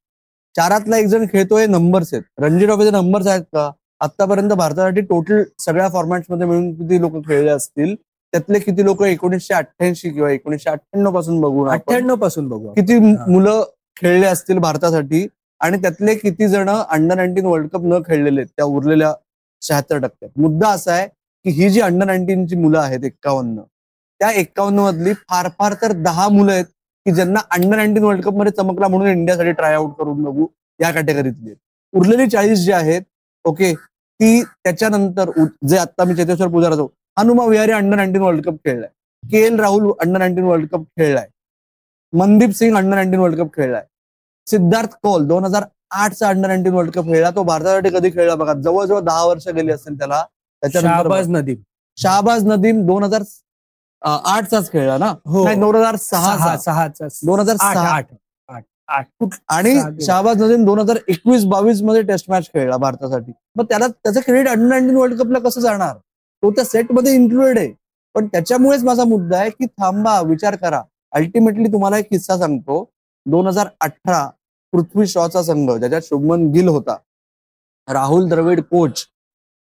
चारातला 0.55 0.97
एक 0.97 1.05
जण 1.07 1.25
खेळतोय 1.31 1.65
नंबर्स 1.67 2.13
आहेत. 2.13 2.23
रणजी 2.39 2.65
ट्रॉफीचे 2.65 2.91
नंबर्स 2.91 3.27
आहेत 3.27 3.43
का? 3.53 3.69
आतापर्यंत 4.01 4.51
भारतासाठी 4.51 5.01
टोटल 5.01 5.43
सगळ्या 5.59 5.87
फॉर्मॅट्समध्ये 5.89 6.47
मिळून 6.47 6.73
किती 6.75 6.99
लोक 7.01 7.15
खेळले 7.27 7.49
असतील? 7.49 7.95
त्यातले 8.33 8.59
किती 8.59 8.83
लोक 8.85 9.03
एकोणीसशे 9.03 9.53
अठ्ठ्याऐंशी 9.53 10.09
किंवा 10.09 10.31
एकोणीसशे 10.31 10.69
अठ्ठ्याण्णवपासून 10.69 11.39
बघू. 11.41 11.65
अठ्ठ्याण्णवपासून 11.65 12.47
बघू. 12.49 12.73
किती 12.73 12.97
मुलं 12.99 13.63
खेळले 13.97 14.25
असतील 14.25 14.57
भारतासाठी? 14.57 15.27
आणि 15.61 15.81
त्यातले 15.81 16.15
किती 16.15 16.47
जण 16.47 16.69
अंडर 16.69 17.15
नाईन्टीन 17.15 17.45
वर्ल्ड 17.45 17.67
कप 17.73 17.83
न 17.83 18.01
खेळलेले 18.07 18.39
आहेत 18.41 18.49
त्या 18.57 18.65
उरलेल्या 18.65 19.13
शहात्तर 19.61 19.97
टक्क्यात. 19.97 20.31
मुद्दा 20.37 20.69
असा 20.69 20.93
आहे 20.93 21.07
की 21.45 21.51
ही 21.51 21.69
जी 21.69 21.81
अंडर 21.81 22.05
नाईन्टीनची 22.05 22.55
मुलं 22.55 22.79
आहेत 22.79 23.03
एक्कावन्न 23.03 23.61
त्या 24.21 24.31
एक्कावन्न 24.31 24.79
मधली 24.79 25.13
फार 25.29 25.49
फार 25.59 25.73
तर 25.81 25.91
दहा 25.93 26.27
मुलं 26.29 26.51
आहेत 26.51 26.65
की 27.05 27.11
ज्यांना 27.11 27.39
अंडर 27.51 27.75
नाईन्टीन 27.75 28.03
वर्ल्ड 28.03 28.23
कपमध्ये 28.23 28.51
चमकला 28.51 28.87
म्हणून 28.87 29.07
इंडियासाठी 29.07 29.51
ट्राय 29.51 29.73
आउट 29.73 29.93
करून 29.97 30.23
बघू 30.23 30.47
या 30.79 30.91
कॅटेगरीतली 30.91 31.53
उरलेली 31.93 32.27
चाळीस 32.29 32.59
जी 32.59 32.71
आहेत 32.71 33.01
ओके 33.45 33.73
ती 33.73 34.41
त्याच्यानंतर 34.43 35.29
जे 35.67 35.77
आता 35.77 36.03
मी 36.03 36.15
Cheteshwar 36.15 36.47
Pujara 36.47 36.85
Hanuma 37.17 37.45
Vihari 37.45 37.71
under 37.71 37.95
nineteen 37.95 38.21
world 38.21 38.45
cup 38.45 38.55
खेळलाय 38.65 38.89
K 39.23 39.45
L 39.45 39.59
Rahul 39.59 39.91
under 40.01 40.19
nineteen 40.19 40.43
world 40.43 40.67
cup 40.67 40.83
खेळलाय 40.99 41.27
Mandeep 42.13 42.51
Singh 42.51 42.75
under 42.75 42.95
nineteen 42.95 43.19
world 43.19 43.39
cup 43.39 43.53
खेळलाय 43.55 43.83
सिद्धार्थ 44.47 44.95
कौल 45.03 45.25
दोन 45.27 45.45
हजार 45.45 45.63
आठचा 45.91 46.29
अंडर 46.29 46.47
नाईन्टीन 46.47 46.73
वर्ल्ड 46.73 46.91
कप 46.91 47.05
खेळला 47.05 47.29
तो 47.29 47.43
भारतासाठी 47.43 47.89
कधी 47.89 48.09
खेळला 48.09 48.35
बघा 48.35 48.53
जवळजवळ 48.53 48.99
दहा 48.99 49.25
वर्ष 49.25 49.47
गेली 49.47 49.71
असेल 49.71 49.97
त्याला 49.97 50.23
त्याच्यानंतर 50.63 50.93
शाहबाज 50.93 51.29
नदीम. 51.29 51.55
शहाबाज 51.97 52.45
नदीम 52.47 52.85
दोन 52.85 53.03
हजार 53.03 53.23
आठचाच 54.01 54.71
खेळला 54.71 54.97
ना? 54.97 55.13
हो. 55.25 55.43
नाही 55.43 55.59
दोन 55.59 55.75
हजार 55.75 55.95
सहा 55.95 56.35
सहा 56.37 56.57
सहाचा 56.57 57.07
दोन 57.25 57.39
हजार 57.39 57.55
आठ 57.59 57.75
सहा. 57.75 57.89
आठ 57.89 58.05
आठ 58.49 58.63
आठ. 58.89 59.05
आणि 59.49 59.73
सहा. 59.75 59.89
शहाबाज 60.05 60.41
नदीम 60.41 60.65
दोन 60.65 60.79
हजार 60.79 60.97
एकवीस 61.07 61.45
बावीसमध्ये 61.45 62.01
टेस्ट 62.01 62.29
मॅच 62.29 62.47
खेळला 62.53 62.77
भारतासाठी. 62.77 63.31
मग 63.55 63.65
त्याला 63.69 63.87
त्याचं 63.87 64.19
क्रेडिट 64.25 64.47
अंडर 64.49 64.67
नाईन्टीन 64.67 64.95
वर्ल्ड 64.97 65.21
कपला 65.21 65.39
कसं 65.39 65.61
जाणार? 65.61 65.95
तो 66.43 66.51
त्या 66.51 66.65
सेटमध्ये 66.65 67.13
इन्क्लुडेड 67.15 67.57
आहे. 67.57 67.71
पण 68.15 68.27
त्याच्यामुळेच 68.27 68.83
माझा 68.83 69.03
मुद्दा 69.03 69.37
आहे 69.37 69.49
की 69.49 69.65
थांबा 69.67 70.19
विचार 70.21 70.55
करा. 70.55 70.81
अल्टिमेटली 71.13 71.71
तुम्हाला 71.73 71.97
एक 71.97 72.09
किस्सा 72.09 72.37
सांगतो. 72.37 72.83
दोन 73.25 73.47
हजार 73.47 73.67
अठरा 73.81 74.27
पृथ्वी 74.73 75.07
शॉचा 75.07 75.41
संघ 75.43 75.69
ज्याच्यात 75.71 76.01
शुभमन 76.01 76.47
गिल 76.51 76.67
होता. 76.67 76.95
राहुल 77.87 78.27
द्रविड 78.29 78.61
कोच 78.61 79.05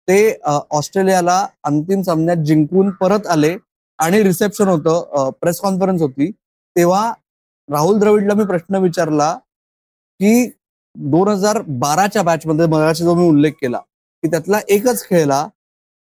ते 0.07 0.19
ऑस्ट्रेलियाला 0.45 1.45
अंतिम 1.63 2.01
सामन्यात 2.01 2.37
जिंकून 2.45 2.89
परत 2.91 3.27
आले 3.27 3.55
आणि 3.99 4.21
रिसेप्शन 4.23 4.67
होतं 4.67 5.29
प्रेस 5.41 5.59
कॉन्फरन्स 5.59 6.01
होती 6.01 6.31
तेव्हा 6.75 7.11
राहुल 7.69 7.99
द्रविडला 7.99 8.33
मी 8.33 8.43
प्रश्न 8.45 8.75
विचारला 8.75 9.33
की 10.19 10.45
दोन 10.95 11.27
हजार 11.27 11.61
बाराच्या 11.79 12.21
बॅच 12.23 12.45
मध्ये 12.47 12.65
मगाशी 12.67 13.03
जो 13.03 13.13
मी 13.15 13.27
उल्लेख 13.27 13.51
केला 13.61 13.77
की 14.23 14.29
त्यातला 14.31 14.59
एकच 14.67 15.03
खेळला 15.03 15.47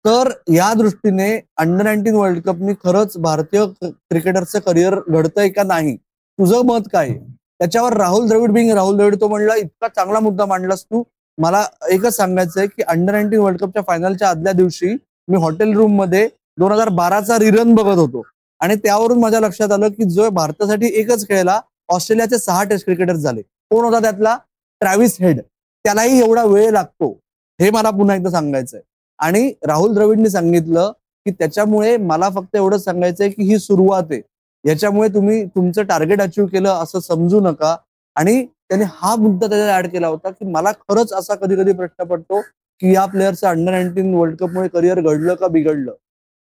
तर 0.05 0.29
या 0.53 0.73
दृष्टीने 0.73 1.29
अंडर 1.57 1.83
नाईन्टीन 1.83 2.15
वर्ल्ड 2.15 2.41
कपनी 2.41 2.73
खरंच 2.83 3.17
भारतीय 3.17 3.65
क्रिकेटरचं 3.81 4.59
करिअर 4.59 4.99
घडतंय 5.01 5.49
का 5.49 5.63
नाही 5.63 5.95
तुझं 5.95 6.65
मत 6.65 6.87
काय 6.93 7.09
आहे? 7.09 7.17
त्याच्यावर 7.59 7.93
राहुल 7.97 8.27
द्रविड 8.27 8.51
बिंग 8.51 8.71
राहुल 8.71 8.97
द्रविड 8.97 9.15
तो 9.21 9.27
म्हणला 9.27 9.55
इतका 9.55 9.87
चांगला 9.87 10.19
मुद्दा 10.19 10.45
मांडलास 10.45 10.83
तू 10.83 11.01
मला 11.37 11.65
एकच 11.89 12.15
सांगायचं 12.15 12.59
आहे 12.59 12.67
की 12.67 12.81
अंडर 12.81 13.11
नाईन्टीन 13.11 13.39
वर्ल्ड 13.39 13.59
कपच्या 13.59 13.81
फायनलच्या 13.87 14.29
आदल्या 14.29 14.53
दिवशी 14.53 14.95
मी 15.27 15.37
हॉटेल 15.37 15.73
रूममध्ये 15.73 16.27
दोन 16.59 16.71
हजार 16.71 16.89
बाराचा 16.89 17.39
रिरन 17.39 17.73
बघत 17.75 17.97
होतो. 17.97 18.21
आणि 18.61 18.75
त्यावरून 18.75 19.19
माझ्या 19.19 19.39
लक्षात 19.39 19.71
आलं 19.71 19.87
की 19.87 20.03
जो 20.09 20.29
भारतासाठी 20.29 20.89
एकच 20.93 21.27
खेळला 21.27 21.59
ऑस्ट्रेलियाचे 21.89 22.37
सहा 22.37 22.63
टेस्ट 22.63 22.85
क्रिकेटर 22.85 23.15
झाले. 23.15 23.41
कोण 23.41 23.85
होता 23.85 23.99
त्यातला? 23.99 24.37
ट्रॅव्हिस 24.81 25.17
हेड 25.19 25.39
त्यालाही 25.85 26.19
एवढा 26.19 26.43
वेळ 26.43 26.71
लागतो. 26.71 27.11
हे 27.59 27.69
मला 27.69 27.89
पुन्हा 27.89 28.15
एकदा 28.15 28.29
सांगायचंय. 28.29 28.81
आणि 29.19 29.51
राहुल 29.67 29.93
द्रविडने 29.93 30.29
सांगितलं 30.29 30.91
की 31.25 31.31
त्याच्यामुळे 31.31 31.97
मला 31.97 32.29
फक्त 32.29 32.55
एवढंच 32.55 32.83
सांगायचंय 32.83 33.29
की 33.29 33.43
ही 33.43 33.59
सुरुवात 33.59 34.03
आहे. 34.11 34.21
याच्यामुळे 34.65 35.09
तुम्ही 35.09 35.45
तुमचं 35.45 35.83
टार्गेट 35.83 36.21
अचीव्ह 36.21 36.49
केलं 36.49 36.69
असं 36.69 36.99
समजू 36.99 37.39
नका. 37.39 37.75
आणि 38.15 38.45
त्याने 38.69 38.85
हा 38.93 39.15
मुद्दा 39.15 39.47
त्याच्यात 39.47 39.77
ऍड 39.79 39.87
केला 39.91 40.07
होता 40.07 40.29
की 40.29 40.45
मला 40.51 40.71
खरंच 40.71 41.13
असा 41.13 41.35
कधी 41.35 41.55
कधी 41.55 41.73
प्रश्न 41.73 42.03
पडतो 42.07 42.41
की 42.81 42.93
या 42.93 43.05
प्लेअरचं 43.05 43.47
अंडर 43.47 43.71
नाईन्टीन 43.71 44.13
वर्ल्ड 44.13 44.35
कपमुळे 44.37 44.67
करिअर 44.67 44.99
घडलं 45.01 45.35
का 45.35 45.47
बिघडलं? 45.47 45.91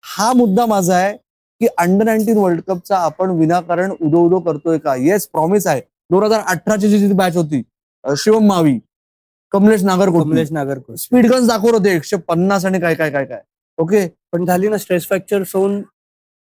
हा 0.03 0.31
मुद्दा 0.33 0.65
माझा 0.65 0.95
आहे 0.95 1.15
की 1.61 1.67
अंडर 1.77 2.05
नाईन्टीन 2.05 2.37
वर्ल्ड 2.37 2.61
कपचा 2.67 2.97
आपण 2.97 3.31
विनाकारण 3.39 3.91
उदो 3.91 4.25
उदो 4.25 4.39
करतोय 4.39 4.77
का? 4.77 4.95
येस 4.95 5.27
प्रॉमिस 5.27 5.67
आहे. 5.67 5.81
दोन 6.11 6.23
हजार 6.23 6.41
अठराची 6.47 6.89
जी 6.89 7.11
बॅच 7.13 7.35
होती 7.37 7.61
शिवम 8.03 8.47
मावी 8.47 8.77
कमलेश 9.51 9.83
नागरकोट 9.83 10.23
कमलेश 10.23 10.51
नागरकर 10.51 10.95
स्पीड 10.95 11.25
गन्स 11.31 11.47
दाखवत 11.47 11.73
होते 11.73 11.95
एकशे 11.95 12.17
पन्नास 12.27 12.65
आणि 12.65 12.79
काय 12.79 12.95
काय 12.95 13.09
काय 13.11 13.25
काय. 13.25 13.41
ओके 13.77 14.07
पण 14.33 14.45
झाली 14.45 14.67
ना 14.69 14.77
स्ट्रेस 14.77 15.07
फ्रॅक्चर 15.07 15.43
होऊन 15.53 15.81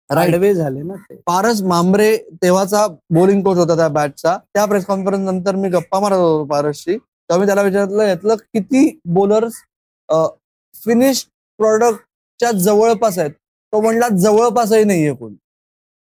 राईट 0.10 0.34
आडवे 0.34 0.54
झाले 0.54 0.82
ना 0.82 0.94
ते. 0.94 1.16
पारस 1.28 1.62
मांबरे 1.62 2.16
तेव्हाचा 2.44 2.86
बॉलिंग 3.16 3.44
कोच 3.44 3.58
होता 3.58 3.76
त्या 3.76 3.88
बॅचचा 3.90 4.38
त्या 4.54 4.66
प्रेस 4.66 4.86
कॉन्फरन्स 4.86 5.26
नंतर 5.26 5.56
मी 5.56 5.70
गप्पा 5.70 6.00
मारत 6.00 6.16
होतो 6.16 6.44
पारसशी. 6.46 6.98
तेव्हा 6.98 7.40
मी 7.40 7.46
त्याला 7.46 7.62
विचारलं 7.62 8.04
यातलं 8.04 8.36
किती 8.36 9.00
बॉलर्स 9.06 9.54
फिनिश 10.76 11.26
प्रॉडक्टच्या 11.60 12.52
जवळपास 12.52 13.18
आहेत? 13.20 13.32
तो 13.32 13.82
म्हणला 13.82 14.08
जवळपासही 14.10 14.84
नाहीये 14.84 15.14
कोणी. 15.16 15.36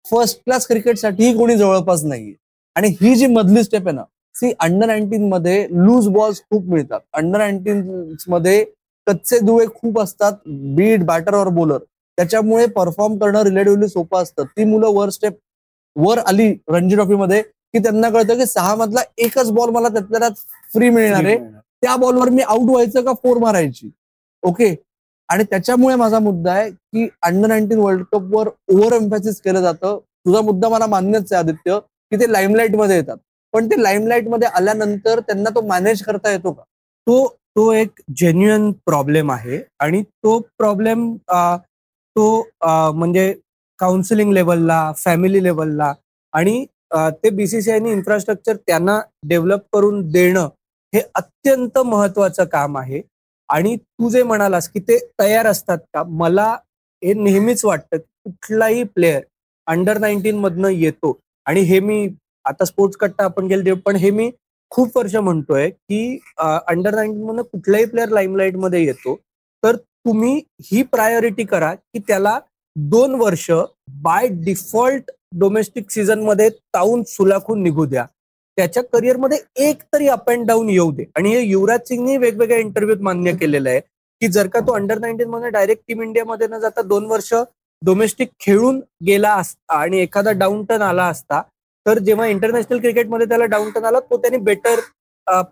फर्स्ट 0.06 0.40
क्लास 0.46 0.68
क्रिकेटसाठीही 0.68 1.38
कोणी 1.38 1.56
जवळपास 1.58 2.04
नाहीये. 2.04 2.34
आणि 2.76 2.88
ही 3.02 3.16
जी 3.16 3.28
मधली 3.28 3.64
स्टेप 3.64 3.88
आहे 3.88 3.96
ना 3.96 4.04
सी 4.36 4.52
अंडर 4.60 4.86
नाईन्टीन 4.88 5.28
मध्ये 5.30 5.66
लूज 5.72 6.08
बॉल्स 6.08 6.42
खूप 6.42 6.66
मिळतात. 6.66 7.00
अंडर 7.14 7.38
नाईन्टीन 7.38 8.14
मध्ये 8.28 8.64
कच्चे 9.08 9.40
दुवे 9.40 9.66
खूप 9.76 10.00
असतात. 10.00 10.34
बीट 10.76 11.04
बॅटर 11.06 11.36
और 11.36 11.48
बॉलर 11.54 11.78
त्याच्यामुळे 12.20 12.66
परफॉर्म 12.68 13.18
करणं 13.18 13.42
रिलेटिव्हली 13.44 13.88
सोपं 13.88 14.22
असतं. 14.22 14.44
ती 14.46 14.64
मुलं 14.66 14.88
वर 14.94 15.10
स्टेप 15.10 15.34
वर 15.96 16.20
आली 16.20 16.48
रणजी 16.70 16.96
ट्रॉफी 16.96 17.16
मध्ये 17.16 17.42
की 17.42 17.80
त्यांना 17.80 18.10
कळतं 18.10 18.38
की 18.38 18.46
सहा 18.46 18.74
मधला 18.76 19.02
एकच 19.18 19.52
बॉल 19.52 19.70
मला 19.70 19.90
त्यातल्या 19.90 20.20
त्यात 20.20 20.32
फ्री 20.74 20.90
मिळणार 20.90 21.26
आहे. 21.26 21.38
त्या 21.82 21.96
बॉलवर 21.96 22.30
मी 22.30 22.42
आउट 22.42 22.70
व्हायचं 22.70 23.04
का 23.06 23.14
फोर 23.24 23.38
मारायची. 23.38 23.90
ओके 24.44 24.76
आणि 25.30 25.44
त्याच्यामुळे 25.44 25.96
माझा 25.96 26.20
मुद्दा 26.20 26.52
आहे 26.54 26.70
की 26.70 27.08
अंडर 27.22 27.48
नाईन्टीन 27.48 27.80
वर्ल्ड 27.80 28.04
कप 28.12 28.36
वर 28.36 28.50
ओव्हर 28.74 28.94
एम्फॅसिस 28.94 29.42
केलं 29.42 29.62
जातं. 29.62 29.98
तुझा 30.26 30.42
मुद्दा 30.42 30.70
मला 30.70 30.88
मान्यच 30.88 31.34
आहे 31.34 31.40
आदित्य 31.40 31.80
की 31.80 32.20
ते 32.20 32.32
लाईमलाईटमध्ये 32.32 32.96
येतात. 32.96 33.18
पण 33.54 33.68
ते 33.68 33.82
लाईमलाईटमध्ये 33.84 34.48
आल्यानंतर 34.48 35.20
त्यांना 35.20 35.50
तो 35.50 35.62
मॅनेज 35.68 36.02
करता 36.04 36.32
येतो 36.32 36.52
का? 36.52 36.62
तो 36.62 37.28
तो 37.56 37.72
एक 37.74 38.02
जेन्युअन 38.18 38.72
प्रॉब्लेम 38.86 39.32
आहे 39.32 39.62
आणि 39.80 40.02
तो 40.02 40.38
प्रॉब्लेम 40.58 41.12
तो 42.20 42.92
म्हणजे 42.96 43.34
काउन्सिलिंग 43.80 44.32
लेवलला 44.34 44.92
फॅमिली 44.98 45.44
लेवलला 45.44 45.94
आणि 46.34 46.66
ते 47.24 47.30
बीसीसीआयने 47.30 47.92
इन्फ्रास्ट्रक्चर 47.92 48.56
त्यांना 48.68 49.00
डेव्हलप 49.30 49.62
करून 49.74 50.02
देणं 50.12 50.48
हे 50.94 51.02
अत्यंत 51.16 51.78
महत्वाचं 51.86 52.46
काम 52.52 52.78
आहे. 52.78 53.02
आणि 53.50 53.76
तू 53.78 54.10
जे 54.10 54.24
म्हणालास 54.24 54.68
की 54.70 54.80
ते 54.80 54.98
तयार 55.20 55.48
असतात 55.48 55.78
का? 55.94 56.04
मला 56.04 56.48
हे 57.02 57.14
नेहमीच 57.14 57.64
वाटतं 57.66 57.98
कुठलाही 57.98 58.84
प्लेअर 58.96 59.22
अंडर 59.68 59.98
नाईन्टीन 60.00 60.38
मधनं 60.40 60.70
येतो. 60.70 61.18
आणि 61.46 61.62
हे 61.62 61.80
मी 61.80 62.08
आता 62.46 62.66
स्पोर्ट्स 62.66 62.98
कट्टा 62.98 63.24
आपण 63.24 63.48
गेले 63.48 63.74
पण 63.86 63.96
हे 63.96 64.12
मी 64.12 64.30
खूप 64.72 64.98
वर्ष 64.98 65.16
म्हणतोय 65.16 65.70
की 65.70 66.20
अंडर 66.40 66.96
नाईन्टीन 66.96 67.24
मधनं 67.26 67.42
कुठलाही 67.42 67.86
प्लेअर 67.86 68.10
लाईमलाईटमध्ये 68.10 68.84
येतो. 68.86 69.16
तर 69.64 69.76
तुम्ही 70.10 70.36
ही 70.66 70.82
प्रायोरिटी 70.84 71.44
करा 71.46 71.74
की 71.74 72.00
त्याला 72.00 72.40
दोन 72.76 73.14
वर्ष 73.16 73.50
बाय 74.04 74.28
डिफॉल्ट 74.46 75.12
डोमेस्टिक 75.40 75.92
सीझनमध्ये 75.92 76.50
ताऊन 76.74 77.04
सुलाखून 77.08 77.62
निघू 77.64 77.86
द्या. 77.86 78.06
त्याच्या 78.58 78.84
करिअरमध्ये 78.94 79.38
एक 79.68 79.82
तरी 79.94 80.08
अप 80.08 80.30
अँड 80.30 80.48
डाऊन 80.48 80.70
येऊ 80.70 80.92
दे. 80.92 81.04
आणि 81.16 81.34
हे 81.36 81.42
युवराज 81.42 81.88
सिंगनी 81.88 82.18
वेगवेगळ्या 82.18 82.58
इंटरव्ह्यूत 82.60 83.02
मान्य 83.04 83.32
केलेलं 83.42 83.70
आहे 83.70 83.80
की 83.80 84.28
जर 84.28 84.48
का 84.54 84.60
तो 84.60 84.74
अंडर 84.76 85.00
नाईन्टीन 85.00 85.30
मध्ये 85.30 85.50
डायरेक्ट 85.50 85.84
टीम 85.88 86.02
इंडियामध्ये 86.04 86.48
न 86.48 86.60
जाता 86.60 86.82
दोन 86.82 87.06
वर्ष 87.06 87.34
डोमेस्टिक 87.82 88.30
खेळून 88.40 88.82
गेला 89.06 89.34
असता 89.36 89.76
आणि 89.76 90.00
एखादा 90.00 90.32
डाऊन 90.32 90.66
टर्न 90.66 90.82
आला 90.82 91.06
असता 91.08 91.42
तर 91.86 92.00
जेव्हा 92.00 92.28
इंटरनॅशनल 92.28 92.80
क्रिकेटमध्ये 92.80 93.28
त्याला 93.28 93.46
डाऊन 93.46 93.70
टर्न 93.72 93.86
आला 93.86 94.00
तो 94.00 94.18
त्याने 94.18 94.38
बेटर 94.50 94.80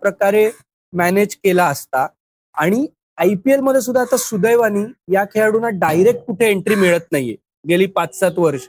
प्रकारे 0.00 0.48
मॅनेज 0.92 1.36
केला 1.36 1.66
असता. 1.66 2.06
आणि 2.54 2.86
आय 3.18 3.34
पी 3.44 3.52
एलमध्ये 3.52 3.80
सुद्धा 3.82 4.00
आता 4.00 4.16
सुदैवानी 4.16 4.84
या 5.12 5.24
खेळाडूंना 5.32 5.68
डायरेक्ट 5.78 6.20
कुठे 6.26 6.48
एंट्री 6.50 6.74
मिळत 6.74 7.06
नाहीये. 7.12 7.34
गेली 7.68 7.86
पाच 7.96 8.18
सात 8.18 8.38
वर्ष. 8.38 8.66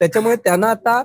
त्याच्यामुळे 0.00 0.36
त्यांना 0.44 0.70
आता 0.70 1.02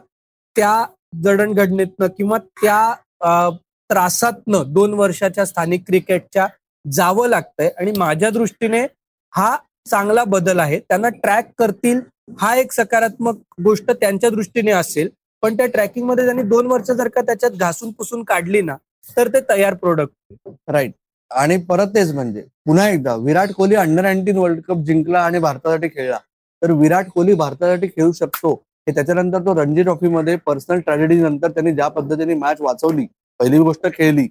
त्या 0.55 0.86
जडणघडणीतनं 1.24 2.07
किंवा 2.17 2.38
त्या 2.62 3.50
त्रासातनं 3.89 4.71
दोन 4.74 4.93
वर्षाच्या 4.93 5.45
स्थानिक 5.45 5.86
क्रिकेटच्या 5.88 6.48
जावं 6.86 7.27
लागतंय. 7.27 7.69
आणि 7.77 7.91
माझ्या 7.98 8.29
दृष्टीने 8.29 8.86
हा 9.33 9.55
चांगला 9.89 10.24
बदल 10.27 10.59
आहे. 10.59 10.79
त्यांना 10.79 11.09
ट्रॅक 11.24 11.51
करतील 11.59 12.00
हा 12.39 12.55
एक 12.55 12.71
सकारात्मक 12.71 13.38
गोष्ट 13.63 13.91
त्यांच्या 13.91 14.29
दृष्टीने 14.29 14.71
असेल. 14.71 15.09
पण 15.43 15.57
त्या 15.57 15.65
ट्रॅकिंगमध्ये 15.74 16.25
त्यांनी 16.25 16.43
दोन 16.43 16.67
वर्ष 16.67 16.91
जर 16.91 17.07
का 17.07 17.21
त्याच्यात 17.25 17.51
घासून 17.51 17.91
पुसून 17.98 18.24
काढली 18.24 18.62
ना 18.62 18.75
तर 19.17 19.27
ते 19.33 19.39
तयार 19.50 19.74
प्रोडक्ट 19.74 20.50
राईट 20.69 20.91
आणि 21.31 21.57
परत 21.65 21.88
तेच 21.95 22.13
म्हणजे 22.13 22.41
पुन्हा 22.65 22.88
एकदा 22.89 23.15
Virat 23.15 23.51
Kohli 23.53 23.75
under 23.75 24.01
nineteen 24.01 24.38
world 24.38 24.62
cup 24.67 24.83
जिंकला 24.86 25.19
आणि 25.21 25.39
भारतासाठी 25.39 25.88
खेळला. 25.88 26.17
तर 26.62 26.71
विराट 26.71 27.09
कोहली 27.09 27.33
भारतासाठी 27.33 27.88
खेळू 27.88 28.12
शकतो 28.12 28.53
हे 28.88 28.93
त्याच्यानंतर 28.95 29.45
तो 29.45 29.53
रणजी 29.55 29.83
ट्रॉफीमध्ये 29.83 30.36
पर्सनल 30.45 30.79
ट्रॅजेडी 30.79 31.15
नंतर 31.15 31.51
त्यांनी 31.51 31.71
ज्या 31.75 31.88
पद्धतीने 31.88 32.33
मॅच 32.36 32.62
वाचवली 32.62 33.05
पहिली 33.39 33.57
गोष्ट 33.57 33.88
खेळली 33.93 34.27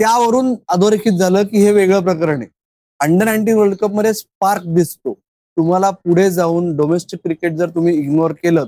त्यावरून 0.00 0.54
अधोरेखित 0.68 1.12
झालं 1.12 1.42
की 1.42 1.58
हे 1.58 1.72
वेगळं 1.72 2.02
प्रकरण 2.02 2.40
आहे. 2.40 2.48
अंडर 3.00 3.24
नाईन्टीन 3.24 3.56
वर्ल्ड 3.56 3.76
कपमध्ये 3.76 4.12
स्पार्क 4.14 4.62
दिसतो. 4.66 5.12
तुम्हाला 5.56 5.90
पुढे 5.90 6.30
जाऊन 6.30 6.74
डोमेस्टिक 6.76 7.20
क्रिकेट 7.24 7.52
जर 7.56 7.68
तुम्ही 7.74 7.94
इग्नोर 7.98 8.32
केलं 8.42 8.66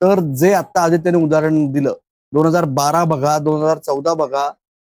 तर 0.00 0.20
जे 0.38 0.52
आता 0.54 0.80
आदित्यने 0.80 1.18
उदाहरण 1.18 1.70
दिलं 1.72 1.94
दोन 2.32 2.46
हजार 2.46 2.64
बारा 2.76 3.04
बघा 3.04 3.38
दोन 3.38 3.62
हजार 3.62 3.78
चौदा 3.78 4.14
बघा 4.14 4.48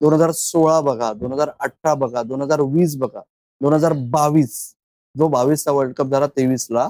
दोन 0.01 0.13
हजार 0.13 0.31
सोळा 0.31 0.79
बघा 0.81 1.11
दोन 1.13 1.33
हजार 1.33 1.49
अठरा 1.59 1.93
बघा 1.93 2.23
दोन 2.23 2.41
हजार 2.41 2.61
वीस 2.73 2.95
बघा 2.97 3.21
दोन 3.61 3.73
हजार 3.73 3.93
बावीस 4.11 4.55
जो 5.15 5.27
बावीसचा 5.27 5.71
वर्ल्ड 5.71 5.93
कप 5.95 6.11
झाला 6.11 6.27
तेवीसला 6.27 6.87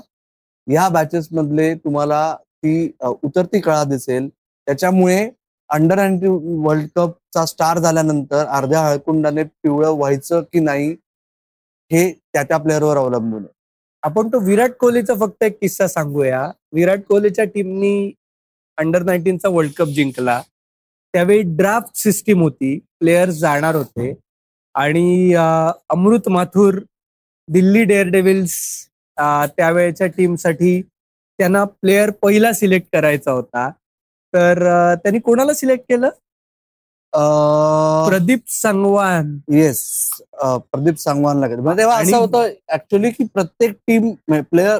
या 0.67 0.87
बॅचेस 0.89 1.27
मधले 1.31 1.73
तुम्हाला 1.75 2.35
ती 2.63 2.91
उतरती 3.01 3.59
कळा 3.59 3.83
दिसेल. 3.83 4.27
त्याच्यामुळे 4.67 5.29
अंडर 5.69 5.95
नाईन्टीन 5.95 6.63
वर्ल्ड 6.65 6.87
कपचा 6.95 7.45
स्टार 7.45 7.79
झाल्यानंतर 7.79 8.45
अर्ध्या 8.45 8.81
हळकुंडाने 8.87 9.43
पिवळं 9.43 9.95
व्हायचं 9.97 10.41
की 10.53 10.59
नाही 10.59 10.89
हे 11.91 12.11
त्या 12.11 12.43
त्या 12.43 12.57
प्लेअरवर 12.57 12.97
अवलंबून 12.97 13.43
आहे. 13.43 13.53
आपण 14.03 14.27
तो 14.33 14.39
विराट 14.39 14.73
कोहलीचा 14.79 15.13
फक्त 15.19 15.43
एक 15.43 15.57
किस्सा 15.61 15.87
सांगूया. 15.87 16.45
विराट 16.73 17.03
कोहलीच्या 17.09 17.45
टीमनी 17.45 18.11
अंडर 18.77 19.03
नाईन्टीनचा 19.03 19.49
वर्ल्ड 19.49 19.73
कप 19.77 19.87
जिंकला. 19.95 20.41
त्यावेळी 21.13 21.41
ड्राफ्ट 21.57 21.97
सिस्टीम 21.97 22.41
होती. 22.41 22.77
प्लेयर्स 22.99 23.35
जाणार 23.35 23.75
होते. 23.75 24.13
आणि 24.75 25.33
अमृत 25.89 26.29
माथुर 26.29 26.79
दिल्ली 27.47 27.83
डेअर 27.83 28.07
डेव्हिल्स 28.07 28.55
त्यावेळेच्या 29.17 30.07
टीमसाठी 30.07 30.81
त्यांना 30.81 31.63
प्लेयर 31.63 32.09
पहिला 32.21 32.51
सिलेक्ट 32.53 32.87
करायचा 32.93 33.31
होता. 33.31 33.69
तर 34.33 34.63
त्यांनी 34.95 35.19
कोणाला 35.19 35.53
सिलेक्ट 35.53 35.83
केलं? 35.89 36.09
प्रदीप 38.07 38.39
संगवान. 38.47 39.37
येस 39.51 39.81
प्रदीप 40.43 40.97
संगवानला 40.99 41.47
म्हणजे 41.47 41.77
तेव्हा 41.77 41.97
असं 41.97 42.17
होतं 42.17 42.49
ऍक्च्युली 42.73 43.09
की 43.11 43.23
प्रत्येक 43.33 43.71
टीम 43.87 44.11
प्लेयर 44.31 44.77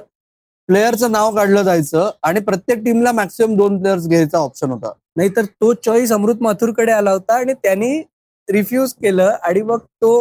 प्लेयरचं 0.70 1.12
नाव 1.12 1.36
काढलं 1.36 1.64
जायचं 1.64 2.10
आणि 2.24 2.40
प्रत्येक 2.40 2.84
टीमला 2.86 3.12
मॅक्सिमम 3.12 3.56
दोन 3.58 3.78
प्लेयर्स 3.80 4.08
घ्यायचा 4.08 4.38
ऑप्शन 4.38 4.72
होता. 4.72 4.92
नाहीतर 5.18 5.46
तो 5.46 5.74
चॉईस 5.76 6.12
अमृत 6.12 6.42
माथुरकडे 6.42 6.92
आला 6.92 7.12
होता 7.12 7.36
आणि 7.36 7.54
त्यांनी 7.64 7.98
रिफ्यूज 8.48 8.94
केलं 8.94 9.36
आणि 9.44 9.62
मग 9.62 9.80
तो 10.02 10.12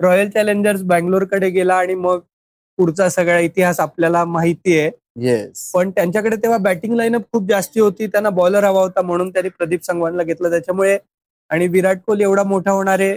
रॉयल 0.00 0.30
चॅलेंजर्स 0.30 0.82
बँगलोरकडे 0.82 1.48
गेला 1.50 1.74
आणि 1.74 1.94
मग 1.94 2.20
पुढचा 2.78 3.08
सगळा 3.08 3.38
इतिहास 3.38 3.80
आपल्याला 3.80 4.24
माहिती 4.24 4.78
आहे. 4.78 4.90
येस 5.22 5.70
पण 5.74 5.90
त्यांच्याकडे 5.90 6.36
तेव्हा 6.36 6.58
बॅटिंग 6.58 6.94
लाईनअप 6.96 7.22
खूप 7.32 7.48
जास्ती 7.48 7.80
होती 7.80 8.06
त्यांना 8.06 8.30
बॉलर 8.30 8.64
हवा 8.64 8.80
होता 8.82 9.02
म्हणून 9.02 9.30
त्यांनी 9.30 9.48
प्रदीप 9.48 9.84
संगवानला 9.86 10.22
घेतलं. 10.22 10.50
त्याच्यामुळे 10.50 10.98
आणि 11.50 11.66
विराट 11.68 11.98
कोहली 12.06 12.22
एवढा 12.22 12.42
मोठा 12.44 12.70
होणार 12.70 13.00
आहे 13.00 13.12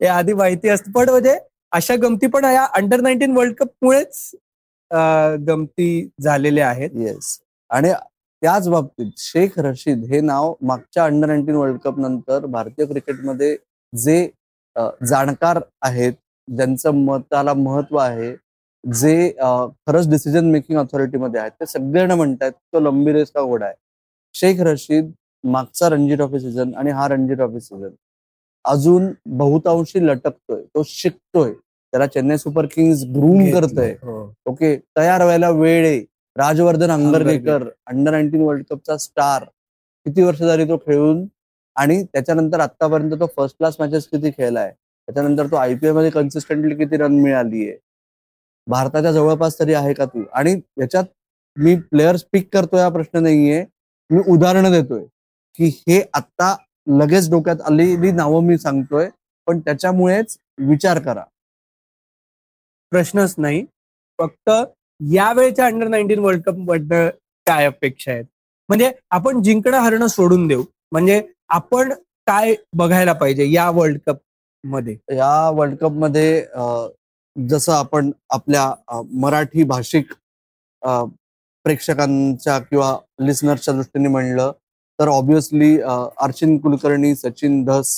हे 0.00 0.06
आधी 0.06 0.32
माहिती 0.32 0.68
असतं. 0.68 0.90
पण 0.92 1.08
म्हणजे 1.10 1.38
अशा 1.72 1.94
गमती 2.02 2.26
पण 2.26 2.44
या 2.44 2.64
अंडर 2.74 3.00
नाईन्टीन 3.00 3.36
वर्ल्ड 3.36 3.54
कप 3.58 3.68
मुळेच 3.82 4.30
गमती 5.46 6.08
झालेल्या 6.22 6.68
आहेत. 6.68 6.90
येस 6.96 7.38
आणि 7.70 7.92
त्याच 8.42 8.68
बाबतीत 8.68 9.10
शेख 9.18 9.58
रशीद 9.58 10.04
हे 10.10 10.20
नाव 10.20 10.52
मागच्या 10.62 11.04
अंडर 11.04 11.26
नाईन्टीन 11.26 11.54
वर्ल्ड 11.56 11.78
कप 11.84 11.98
नंतर 11.98 12.46
भारतीय 12.46 12.86
क्रिकेटमध्ये 12.86 13.56
जे 13.92 14.26
जाणकार 15.08 15.60
आहेत 15.82 16.12
ज्यांचं 16.48 17.04
मताला 17.04 17.54
महत्त्व 17.54 17.96
आहे 17.98 18.34
जे 18.84 19.30
खरंच 19.86 20.08
डिसिजन 20.10 20.50
मेकिंग 20.50 20.78
ऑथॉरिटीमध्ये 20.78 21.40
आहेत 21.40 21.52
ते 21.60 21.66
सगळ्यांना 21.66 22.14
म्हणतात 22.14 22.52
तो 22.52 22.80
लंबी 22.80 23.12
रेस 23.12 23.30
का 23.30 23.42
घोडा 23.42 23.66
आहे. 23.66 23.74
शेख 24.34 24.60
रशीद 24.66 25.10
मागचा 25.44 25.88
रणजी 25.90 26.16
ट्रॉफी 26.16 26.40
सीझन 26.40 26.74
आणि 26.76 26.90
हा 26.90 27.08
रणजी 27.08 27.34
ट्रॉफी 27.34 27.60
सीझन 27.60 27.88
अजून 28.64 29.12
बहुतांशी 29.38 30.06
लटकतोय 30.06 30.62
तो 30.64 30.82
शिकतोय. 30.86 31.52
त्याला 31.92 32.06
चेन्नई 32.06 32.36
सुपर 32.36 32.66
किंग्स 32.66 33.02
ग्रूम 33.04 33.50
करतोय. 33.52 33.94
ओके 34.46 34.74
हो. 34.74 34.80
तयार 34.96 35.22
व्हायला 35.22 35.50
वेळ 35.50 35.86
आहे. 35.86 36.00
Rajvardhan 36.36 36.90
Hangargekar 36.90 37.68
under 37.86 38.10
nineteen 38.10 38.40
world 38.40 38.64
कपचा 38.70 38.96
star. 38.96 39.44
किती 40.06 40.22
वर्ष 40.22 40.38
झाली 40.38 40.64
तो 40.64 40.76
खेळून? 40.76 41.26
आणि 41.76 42.04
त्याच्यानंतर 42.04 42.60
आतापर्यंत 42.60 43.12
तो 43.12 43.26
फर्स्ट 43.26 43.58
क्लास 43.58 43.76
मॅचेस 43.80 44.06
किती 44.06 44.30
खेळलाय? 44.30 44.70
त्याच्यानंतर 44.70 45.46
तो 45.46 45.56
आयपीएलमध्ये 45.56 46.10
कन्सिस्टंटली 46.10 46.74
किती 46.74 46.96
रन 46.96 47.12
मिळाली 47.12 47.68
आहे? 47.68 47.78
भारताच्या 48.66 49.12
जवळपास 49.12 49.58
तरी 49.58 49.74
आहे 49.74 49.94
का 49.94 50.04
तू? 50.04 50.22
आणि 50.32 50.60
याच्यात 50.80 51.04
मी 51.56 51.76
प्लेयर 51.76 52.16
स्पीक 52.16 52.48
करतोय 52.52 52.80
हा 52.80 52.88
प्रश्न 52.88 53.18
नाहीये. 53.18 53.64
मी 54.10 54.22
उदाहरणं 54.28 54.70
देतोय. 54.70 55.04
की 55.54 55.64
हे 55.64 56.04
आता 56.14 56.56
लगेच 56.88 57.30
डोक्यात 57.30 57.56
आलेली 57.60 58.10
नावं 58.12 58.42
मी 58.42 58.58
सांगतोय. 58.58 59.08
पण 59.46 59.60
त्याच्यामुळेच 59.60 60.38
विचार 60.58 60.98
करा. 60.98 61.22
प्रश्नच 62.96 63.34
नाही. 63.38 63.64
फक्त 64.18 64.50
यावेळेच्या 65.00 65.66
अंडर 65.66 65.88
नाईन्टीन 65.88 66.18
वर्ल्ड 66.18 66.42
कपबद्दल 66.42 67.08
काय 67.46 67.66
अपेक्षा 67.66 68.10
आहेत? 68.12 68.24
म्हणजे 68.68 68.90
आपण 69.10 69.42
जिंकणं 69.42 69.78
हरणं 69.78 70.06
सोडून 70.06 70.46
देऊ. 70.48 70.62
म्हणजे 70.92 71.20
आपण 71.48 71.92
काय 72.26 72.54
बघायला 72.76 73.12
पाहिजे 73.12 73.50
या 73.50 73.68
वर्ल्ड 73.70 73.98
कपमध्ये? 74.06 74.96
या 75.16 75.50
वर्ल्ड 75.56 75.76
कपमध्ये 75.78 76.44
जसं 77.36 77.72
आपण 77.72 78.10
आपल्या 78.30 79.02
मराठी 79.20 79.64
भाषिक 79.64 80.12
प्रेक्षकांच्या 81.64 82.58
किंवा 82.58 82.96
लिस्नर्सच्या 83.26 83.74
दृष्टीने 83.74 84.08
म्हणलं 84.08 84.52
तर 84.98 85.08
ऑब्विसली 85.08 85.76
अर्चिन 85.80 86.56
कुलकर्णी 86.58 87.14
सचिन 87.16 87.62
धस 87.64 87.92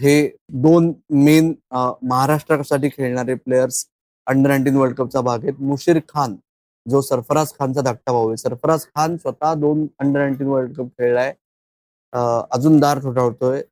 हे 0.00 0.28
दोन 0.62 0.92
मेन 1.24 1.52
महाराष्ट्रासाठी 1.72 2.88
खेळणारे 2.88 3.34
प्लेयर्स 3.34 3.84
अंडर 4.26 4.48
नाईन्टीन 4.48 4.76
वर्ल्ड 4.76 4.96
कपचा 4.96 5.20
भाग 5.20 5.42
आहेत. 5.42 5.60
मुशीर 5.60 5.98
खान 6.08 6.34
जो 6.86 7.00
सरफराज 7.00 7.52
खानचा 7.58 7.80
धाकटा 7.80 8.12
भाऊ 8.12 8.28
आहे. 8.28 8.36
सरफराज 8.36 8.84
खान 8.96 9.16
स्वतः 9.16 9.54
दोन 9.54 9.86
अंडर 10.00 10.20
नाईन्टीन 10.20 10.46
वर्ल्ड 10.48 10.76
कप 10.76 10.88
खेळलाय. 10.98 11.32
अजून 12.52 12.78
दार 12.80 12.98
ठोठावतोय 13.02 13.62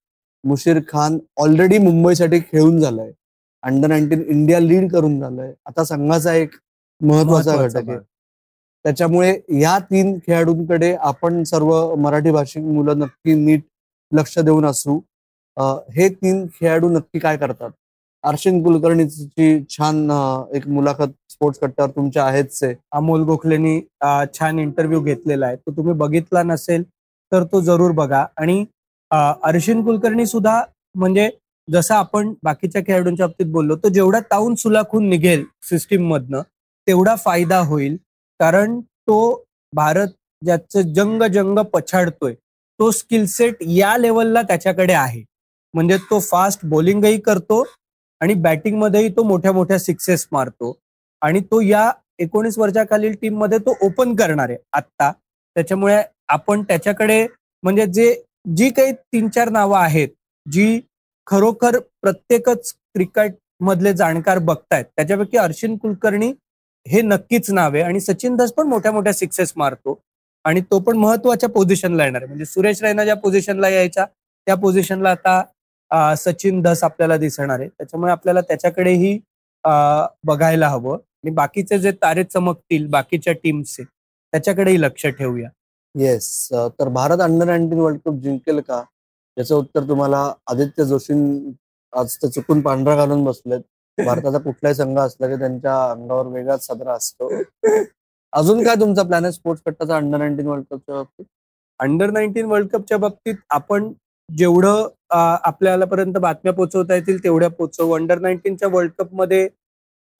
मुशीर 0.44 0.80
खान 0.88 1.18
ऑलरेडी 1.42 1.78
मुंबईसाठी 1.78 2.40
खेळून 2.40 2.80
झालाय. 2.80 3.10
अंडर 3.62 3.88
नाईन्टीन 3.88 4.22
इंडिया 4.22 4.58
लीड 4.60 4.90
करून 4.92 5.18
झालंय. 5.20 5.52
आता 5.66 5.84
संघाचा 5.84 6.34
एक 6.34 6.54
महत्त्वाचा 7.00 7.56
घटक 7.56 7.88
आहे. 7.88 7.98
त्याच्यामुळे 8.84 9.32
या 9.60 9.78
तीन 9.90 10.18
खेळाडूंकडे 10.26 10.94
आपण 10.94 11.42
सर्व 11.44 11.94
मराठी 12.02 12.30
भाषिक 12.30 12.64
मुलं 12.64 12.98
नक्की 12.98 13.34
नीट 13.34 13.62
लक्ष 14.12 14.38
देऊन 14.38 14.66
असू. 14.66 14.98
हे 15.96 16.08
तीन 16.08 16.46
खेळाडू 16.54 16.88
नक्की 16.90 17.18
काय 17.18 17.36
करतात? 17.36 17.70
अर्शिन 18.24 18.62
कुलकर्णीची 18.62 19.64
छान 19.70 20.10
एक 20.54 20.66
मुलाखत 20.68 21.08
स्पोर्ट्स 21.30 21.58
कट्ट्यावर 21.60 21.90
तुमच्या 21.96 22.24
आहेच 22.24 22.62
अमोल 22.92 23.22
गोखलेनी 23.24 23.80
छान 24.34 24.58
इंटरव्ह्यू 24.58 25.00
घेतलेला 25.02 25.46
आहे. 25.46 25.56
तो 25.56 25.76
तुम्ही 25.76 25.94
बघितला 25.94 26.42
नसेल 26.42 26.82
तर 27.32 27.44
तो 27.52 27.60
जरूर 27.60 27.90
बघा. 27.92 28.24
आणि 28.38 28.64
अर्शिन 29.10 29.82
कुलकर्णी 29.84 30.26
सुद्धा 30.26 30.60
म्हणजे 30.94 31.28
जसं 31.68 31.94
आपण 31.94 32.32
बाकीच्या 32.44 32.82
खेळाडूंच्या 32.86 33.26
बाबतीत 33.26 33.52
बोललो 33.52 33.76
तो 33.76 33.88
जेवढा 33.88 34.20
ताऊन 34.30 34.54
सुलाखून 34.54 35.08
निघेल 35.08 35.44
सिस्टीम 35.70 36.08
मधनं 36.08 36.42
तेवढा 36.86 37.14
फायदा 37.24 37.58
होईल. 37.60 37.96
कारण 38.40 38.80
तो 38.80 39.44
भारत 39.72 40.08
ज्याचं 40.42 40.92
जंग 40.94 41.22
जंग 41.32 41.58
पछाडतोय 41.72 42.34
तो 42.80 42.90
स्किल 42.90 43.24
सेट 43.26 43.62
या 43.66 43.96
लेवलला 43.98 44.42
त्याच्याकडे 44.42 44.92
आहे. 44.92 45.22
म्हणजे 45.76 45.96
तो 46.10 46.18
फास्ट 46.20 46.60
बॉलिंगही 46.66 47.18
करतो 47.20 47.62
आणि 48.20 48.34
बॅटिंगमध्येही 48.34 49.08
तो 49.16 49.22
मोठ्या 49.22 49.52
मोठ्या 49.52 49.78
सिक्सेस 49.78 50.26
मारतो. 50.32 50.72
आणि 51.22 51.40
तो 51.50 51.60
या 51.60 51.90
एकोणीस 52.18 52.58
वर्षाखालील 52.58 53.14
टीममध्ये 53.22 53.58
तो 53.58 53.74
ओपन 53.86 54.14
करणार 54.16 54.48
आहे 54.50 54.58
आत्ता. 54.72 55.10
त्याच्यामुळे 55.56 56.02
आपण 56.28 56.62
त्याच्याकडे 56.62 57.26
म्हणजे 57.62 57.86
जे 57.86 58.14
जी 58.56 58.68
काही 58.70 58.92
तीन 58.92 59.28
चार 59.28 59.48
नावं 59.50 59.78
आहेत 59.78 60.08
जी 60.46 60.80
खरोखर 61.26 61.78
प्रत्येकच 62.02 62.72
क्रिकेट 62.94 63.34
मधले 63.60 63.92
जाणकार 63.92 64.38
बघतायत 64.38 64.84
त्याच्यापैकी 64.96 65.36
अर्शिन 65.38 65.76
कुलकर्णी 65.76 66.32
हे 66.86 67.00
नक्कीच 67.02 67.50
नाव 67.50 67.74
आहे. 67.74 67.82
आणि 67.82 68.00
सचिन 68.00 68.36
दास 68.36 68.52
पण 68.52 68.66
मोठ्या 68.68 68.92
मोठ्या 68.92 69.12
सिक्सेस 69.12 69.52
मारतो. 69.56 69.98
आणि 70.44 70.60
तो 70.70 70.78
पण 70.80 70.96
महत्त्वाच्या 70.96 71.48
पोझिशनला 71.48 72.04
येणार 72.04 72.22
आहे. 72.22 72.28
म्हणजे 72.28 72.44
सुरेश 72.44 72.82
रैना 72.82 73.04
ज्या 73.04 73.14
पोझिशनला 73.16 73.68
यायचा 73.68 74.04
त्या 74.46 74.54
पोझिशनला 74.54 75.10
आता 75.10 75.42
सचिन 76.18 76.60
धस 76.62 76.82
आपल्याला 76.84 77.16
दिसणार 77.16 77.60
आहे. 77.60 77.68
त्याच्यामुळे 77.68 78.12
आपल्याला 78.12 78.40
त्याच्याकडेही 78.40 79.18
बघायला 80.24 80.68
हवं. 80.68 80.94
आणि 80.94 81.30
बाकीचे 81.34 81.78
जे 81.78 81.90
तारे 82.02 82.24
चमकतील 82.24 82.86
बाकीच्या 82.90 83.32
टीमचे 83.42 83.82
त्याच्याकडेही 83.84 84.80
लक्ष 84.80 85.06
ठेवूया. 85.08 85.48
येस 85.94 86.48
तर 86.78 86.88
Bharat 86.88 87.20
under 87.22 87.46
nineteen 87.46 87.78
world 87.80 88.00
cup 88.04 88.20
जिंकेल 88.22 88.60
का? 88.60 88.82
याचं 89.36 89.54
उत्तर 89.54 89.88
तुम्हाला 89.88 90.18
आदित्य 90.50 90.84
जोशी 90.84 91.14
आज 91.92 92.16
ते 92.22 92.28
चुकून 92.28 92.60
पांढरा 92.60 92.94
घालून 92.96 93.24
बसलेत. 93.24 93.60
भारताचा 93.98 94.38
कुठलाही 94.38 94.74
संघ 94.74 94.98
असला 94.98 95.28
की 95.28 95.36
त्यांच्या 95.38 95.74
अंगावर 95.90 96.26
वेगळाच 96.32 96.66
साजरा 96.66 96.92
असतो. 96.94 97.28
अजून 98.32 98.62
काय 98.64 98.74
तुमचा 98.80 99.02
प्लॅन 99.02 99.24
आहे? 99.24 99.32
स्पोर्ट्स 99.32 99.62
कट्टाचा 99.66 99.96
अंडर 99.96 100.18
नाईन्टीन 100.18 100.46
वर्ल्ड 100.46 100.64
कपच्या 100.70 100.94
बाबतीत? 100.94 101.24
अंडर 101.80 102.10
नाईन्टीन 102.10 102.46
वर्ल्ड 102.46 102.68
कपच्या 102.72 102.98
बाबतीत 102.98 103.34
आपण 103.50 103.92
जेवढं 104.28 104.88
आपल्याला 105.44 105.84
पर्यंत 105.84 106.16
बातम्या 106.20 106.52
पोहोचवता 106.52 106.94
येतील 106.94 107.22
तेवढ्या 107.24 107.48
पोहोचवू. 107.50 107.92
अंडर 107.94 108.18
नाईन्टीनच्या 108.20 108.68
वर्ल्ड 108.68 108.92
कपमध्ये 108.98 109.48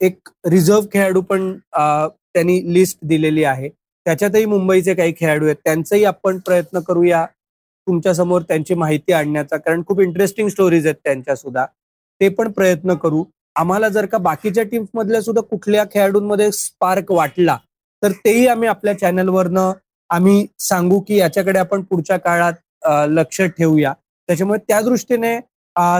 एक 0.00 0.28
रिझर्व्ह 0.50 0.86
खेळाडू 0.92 1.20
पण 1.20 1.52
त्यांनी 1.74 2.60
लिस्ट 2.74 2.98
दिलेली 3.08 3.44
आहे. 3.44 3.68
त्याच्यातही 4.06 4.44
मुंबईचे 4.46 4.94
काही 4.94 5.12
खेळाडू 5.20 5.44
आहेत. 5.44 5.56
त्यांचाही 5.64 6.04
आपण 6.04 6.38
प्रयत्न 6.46 6.80
करूया 6.88 7.24
तुमच्यासमोर 7.86 8.42
त्यांची 8.48 8.74
माहिती 8.74 9.12
आणण्याचा. 9.12 9.56
कारण 9.56 9.82
खूप 9.88 10.00
इंटरेस्टिंग 10.00 10.48
स्टोरीज 10.48 10.86
आहेत 10.86 10.96
त्यांच्या 11.04 11.36
सुद्धा 11.36 11.64
ते 12.20 12.28
पण 12.28 12.50
प्रयत्न 12.52 12.94
करू. 12.94 13.24
आम्हाला 13.56 13.88
जर 13.88 14.06
का 14.06 14.18
बाकीच्या 14.18 14.62
टीम्स 14.70 14.88
मधल्या 14.94 15.20
सुद्धा 15.22 15.42
कुठल्या 15.50 15.84
खेळाडूंमध्ये 15.92 16.50
स्पार्क 16.52 17.12
वाटला 17.12 17.56
तर 18.02 18.12
तेही 18.24 18.46
आम्ही 18.46 18.68
आपल्या 18.68 18.98
चॅनलवरनं 18.98 19.72
आम्ही 20.10 20.46
सांगू 20.60 20.98
की 21.08 21.16
याच्याकडे 21.18 21.58
आपण 21.58 21.82
पुढच्या 21.82 22.16
काळात 22.18 22.52
लक्ष 23.08 23.40
ठेवूया. 23.58 23.92
त्याच्यामुळे 24.28 24.58
त्या 24.68 24.80
दृष्टीने 24.80 25.38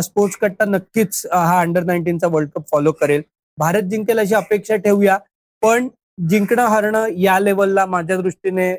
स्पोर्ट्स 0.03 0.37
कट्टा 0.41 0.65
नक्कीच 0.65 1.27
हा 1.33 1.61
अंडर 1.61 1.85
नाईन्टीनचा 1.85 2.27
वर्ल्ड 2.27 2.51
कप 2.55 2.71
फॉलो 2.71 2.93
करेल. 2.93 3.23
भारत 3.59 3.83
जिंकेल 3.91 4.19
अशी 4.19 4.35
अपेक्षा 4.35 4.77
ठेवूया 4.77 5.19
पण 5.63 5.89
जिंकणं 6.31 6.67
हरणं 6.69 7.07
या 7.19 7.39
लेवलला 7.41 7.85
माझ्या 7.87 8.17
दृष्टीने 8.17 8.75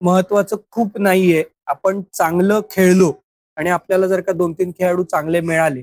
महत्वाचं 0.00 0.56
खूप 0.72 0.98
नाहीये. 0.98 1.42
आपण 1.66 2.00
चांगलं 2.12 2.60
खेळलो 2.70 3.12
आणि 3.56 3.70
आपल्याला 3.70 4.06
जर 4.06 4.20
का 4.20 4.32
दोन 4.32 4.52
तीन 4.58 4.70
खेळाडू 4.78 5.02
चांगले 5.04 5.40
मिळाले 5.40 5.82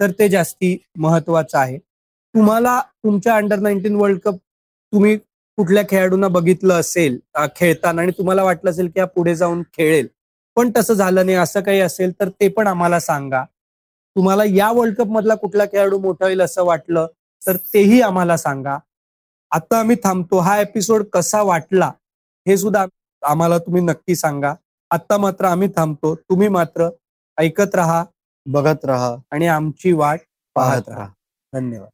तर 0.00 0.10
ते 0.18 0.28
जास्ती 0.28 0.76
महत्वाचं 0.96 1.58
आहे. 1.58 1.78
तुम्हाला 1.78 2.80
तुमच्या 3.04 3.34
अंडर 3.36 3.58
नाईन्टीन 3.58 3.94
वर्ल्ड 3.96 4.18
कप 4.24 4.36
तुम्ही 4.92 5.16
कुठल्या 5.58 5.82
खेळाडूंना 5.90 6.28
बघितलं 6.28 6.74
असेल 6.74 7.18
खेळताना 7.56 8.02
आणि 8.02 8.12
तुम्हाला 8.18 8.42
वाटलं 8.44 8.70
असेल 8.70 8.88
की 8.94 9.00
हा 9.00 9.06
पुढे 9.06 9.34
जाऊन 9.34 9.62
खेळेल 9.74 10.06
पण 10.58 10.70
तसं 10.76 10.94
झालं 10.94 11.26
नाही 11.26 11.36
असं 11.36 11.60
काही 11.60 11.80
असेल 11.80 12.12
तर 12.20 12.28
ते 12.28 12.48
पण 12.48 12.66
आम्हाला 12.66 12.98
सांगा. 13.00 13.44
तुम्हाला 14.16 14.44
या 14.44 14.70
वर्ल्ड 14.72 14.96
कप 14.96 15.06
मधला 15.06 15.34
कुठला 15.34 15.64
खेळाडू 15.64 15.98
मोठा 15.98 16.24
होईल 16.24 16.40
असं 16.40 16.64
वाटलं 16.64 17.06
तर 17.46 17.56
तेही 17.74 18.00
आम्हाला 18.02 18.36
सांगा. 18.36 18.78
आता 19.50 19.78
आम्ही 19.78 19.96
थांबतो. 19.96 20.38
हा 20.38 20.58
एपिसोड 20.60 21.04
कसा 21.12 21.42
वाटला 21.42 21.92
हे 22.46 22.56
सुद्धा 22.56 22.84
आम्हाला 23.22 23.58
तुम्ही 23.58 23.82
नक्की 23.82 24.14
सांगा. 24.16 24.54
आता 24.90 25.16
मात्र 25.16 25.44
आम्ही 25.44 25.68
थांबतो. 25.76 26.14
तुम्ही 26.14 26.48
मात्र 26.48 26.88
ऐकत 27.38 27.74
राहा 27.74 28.04
बघत 28.46 28.84
राहा 28.84 29.14
आणि 29.30 29.46
आमची 29.46 29.92
वाट 29.92 30.20
पाहत 30.56 30.88
राहा. 30.88 31.08
धन्यवाद. 31.52 31.90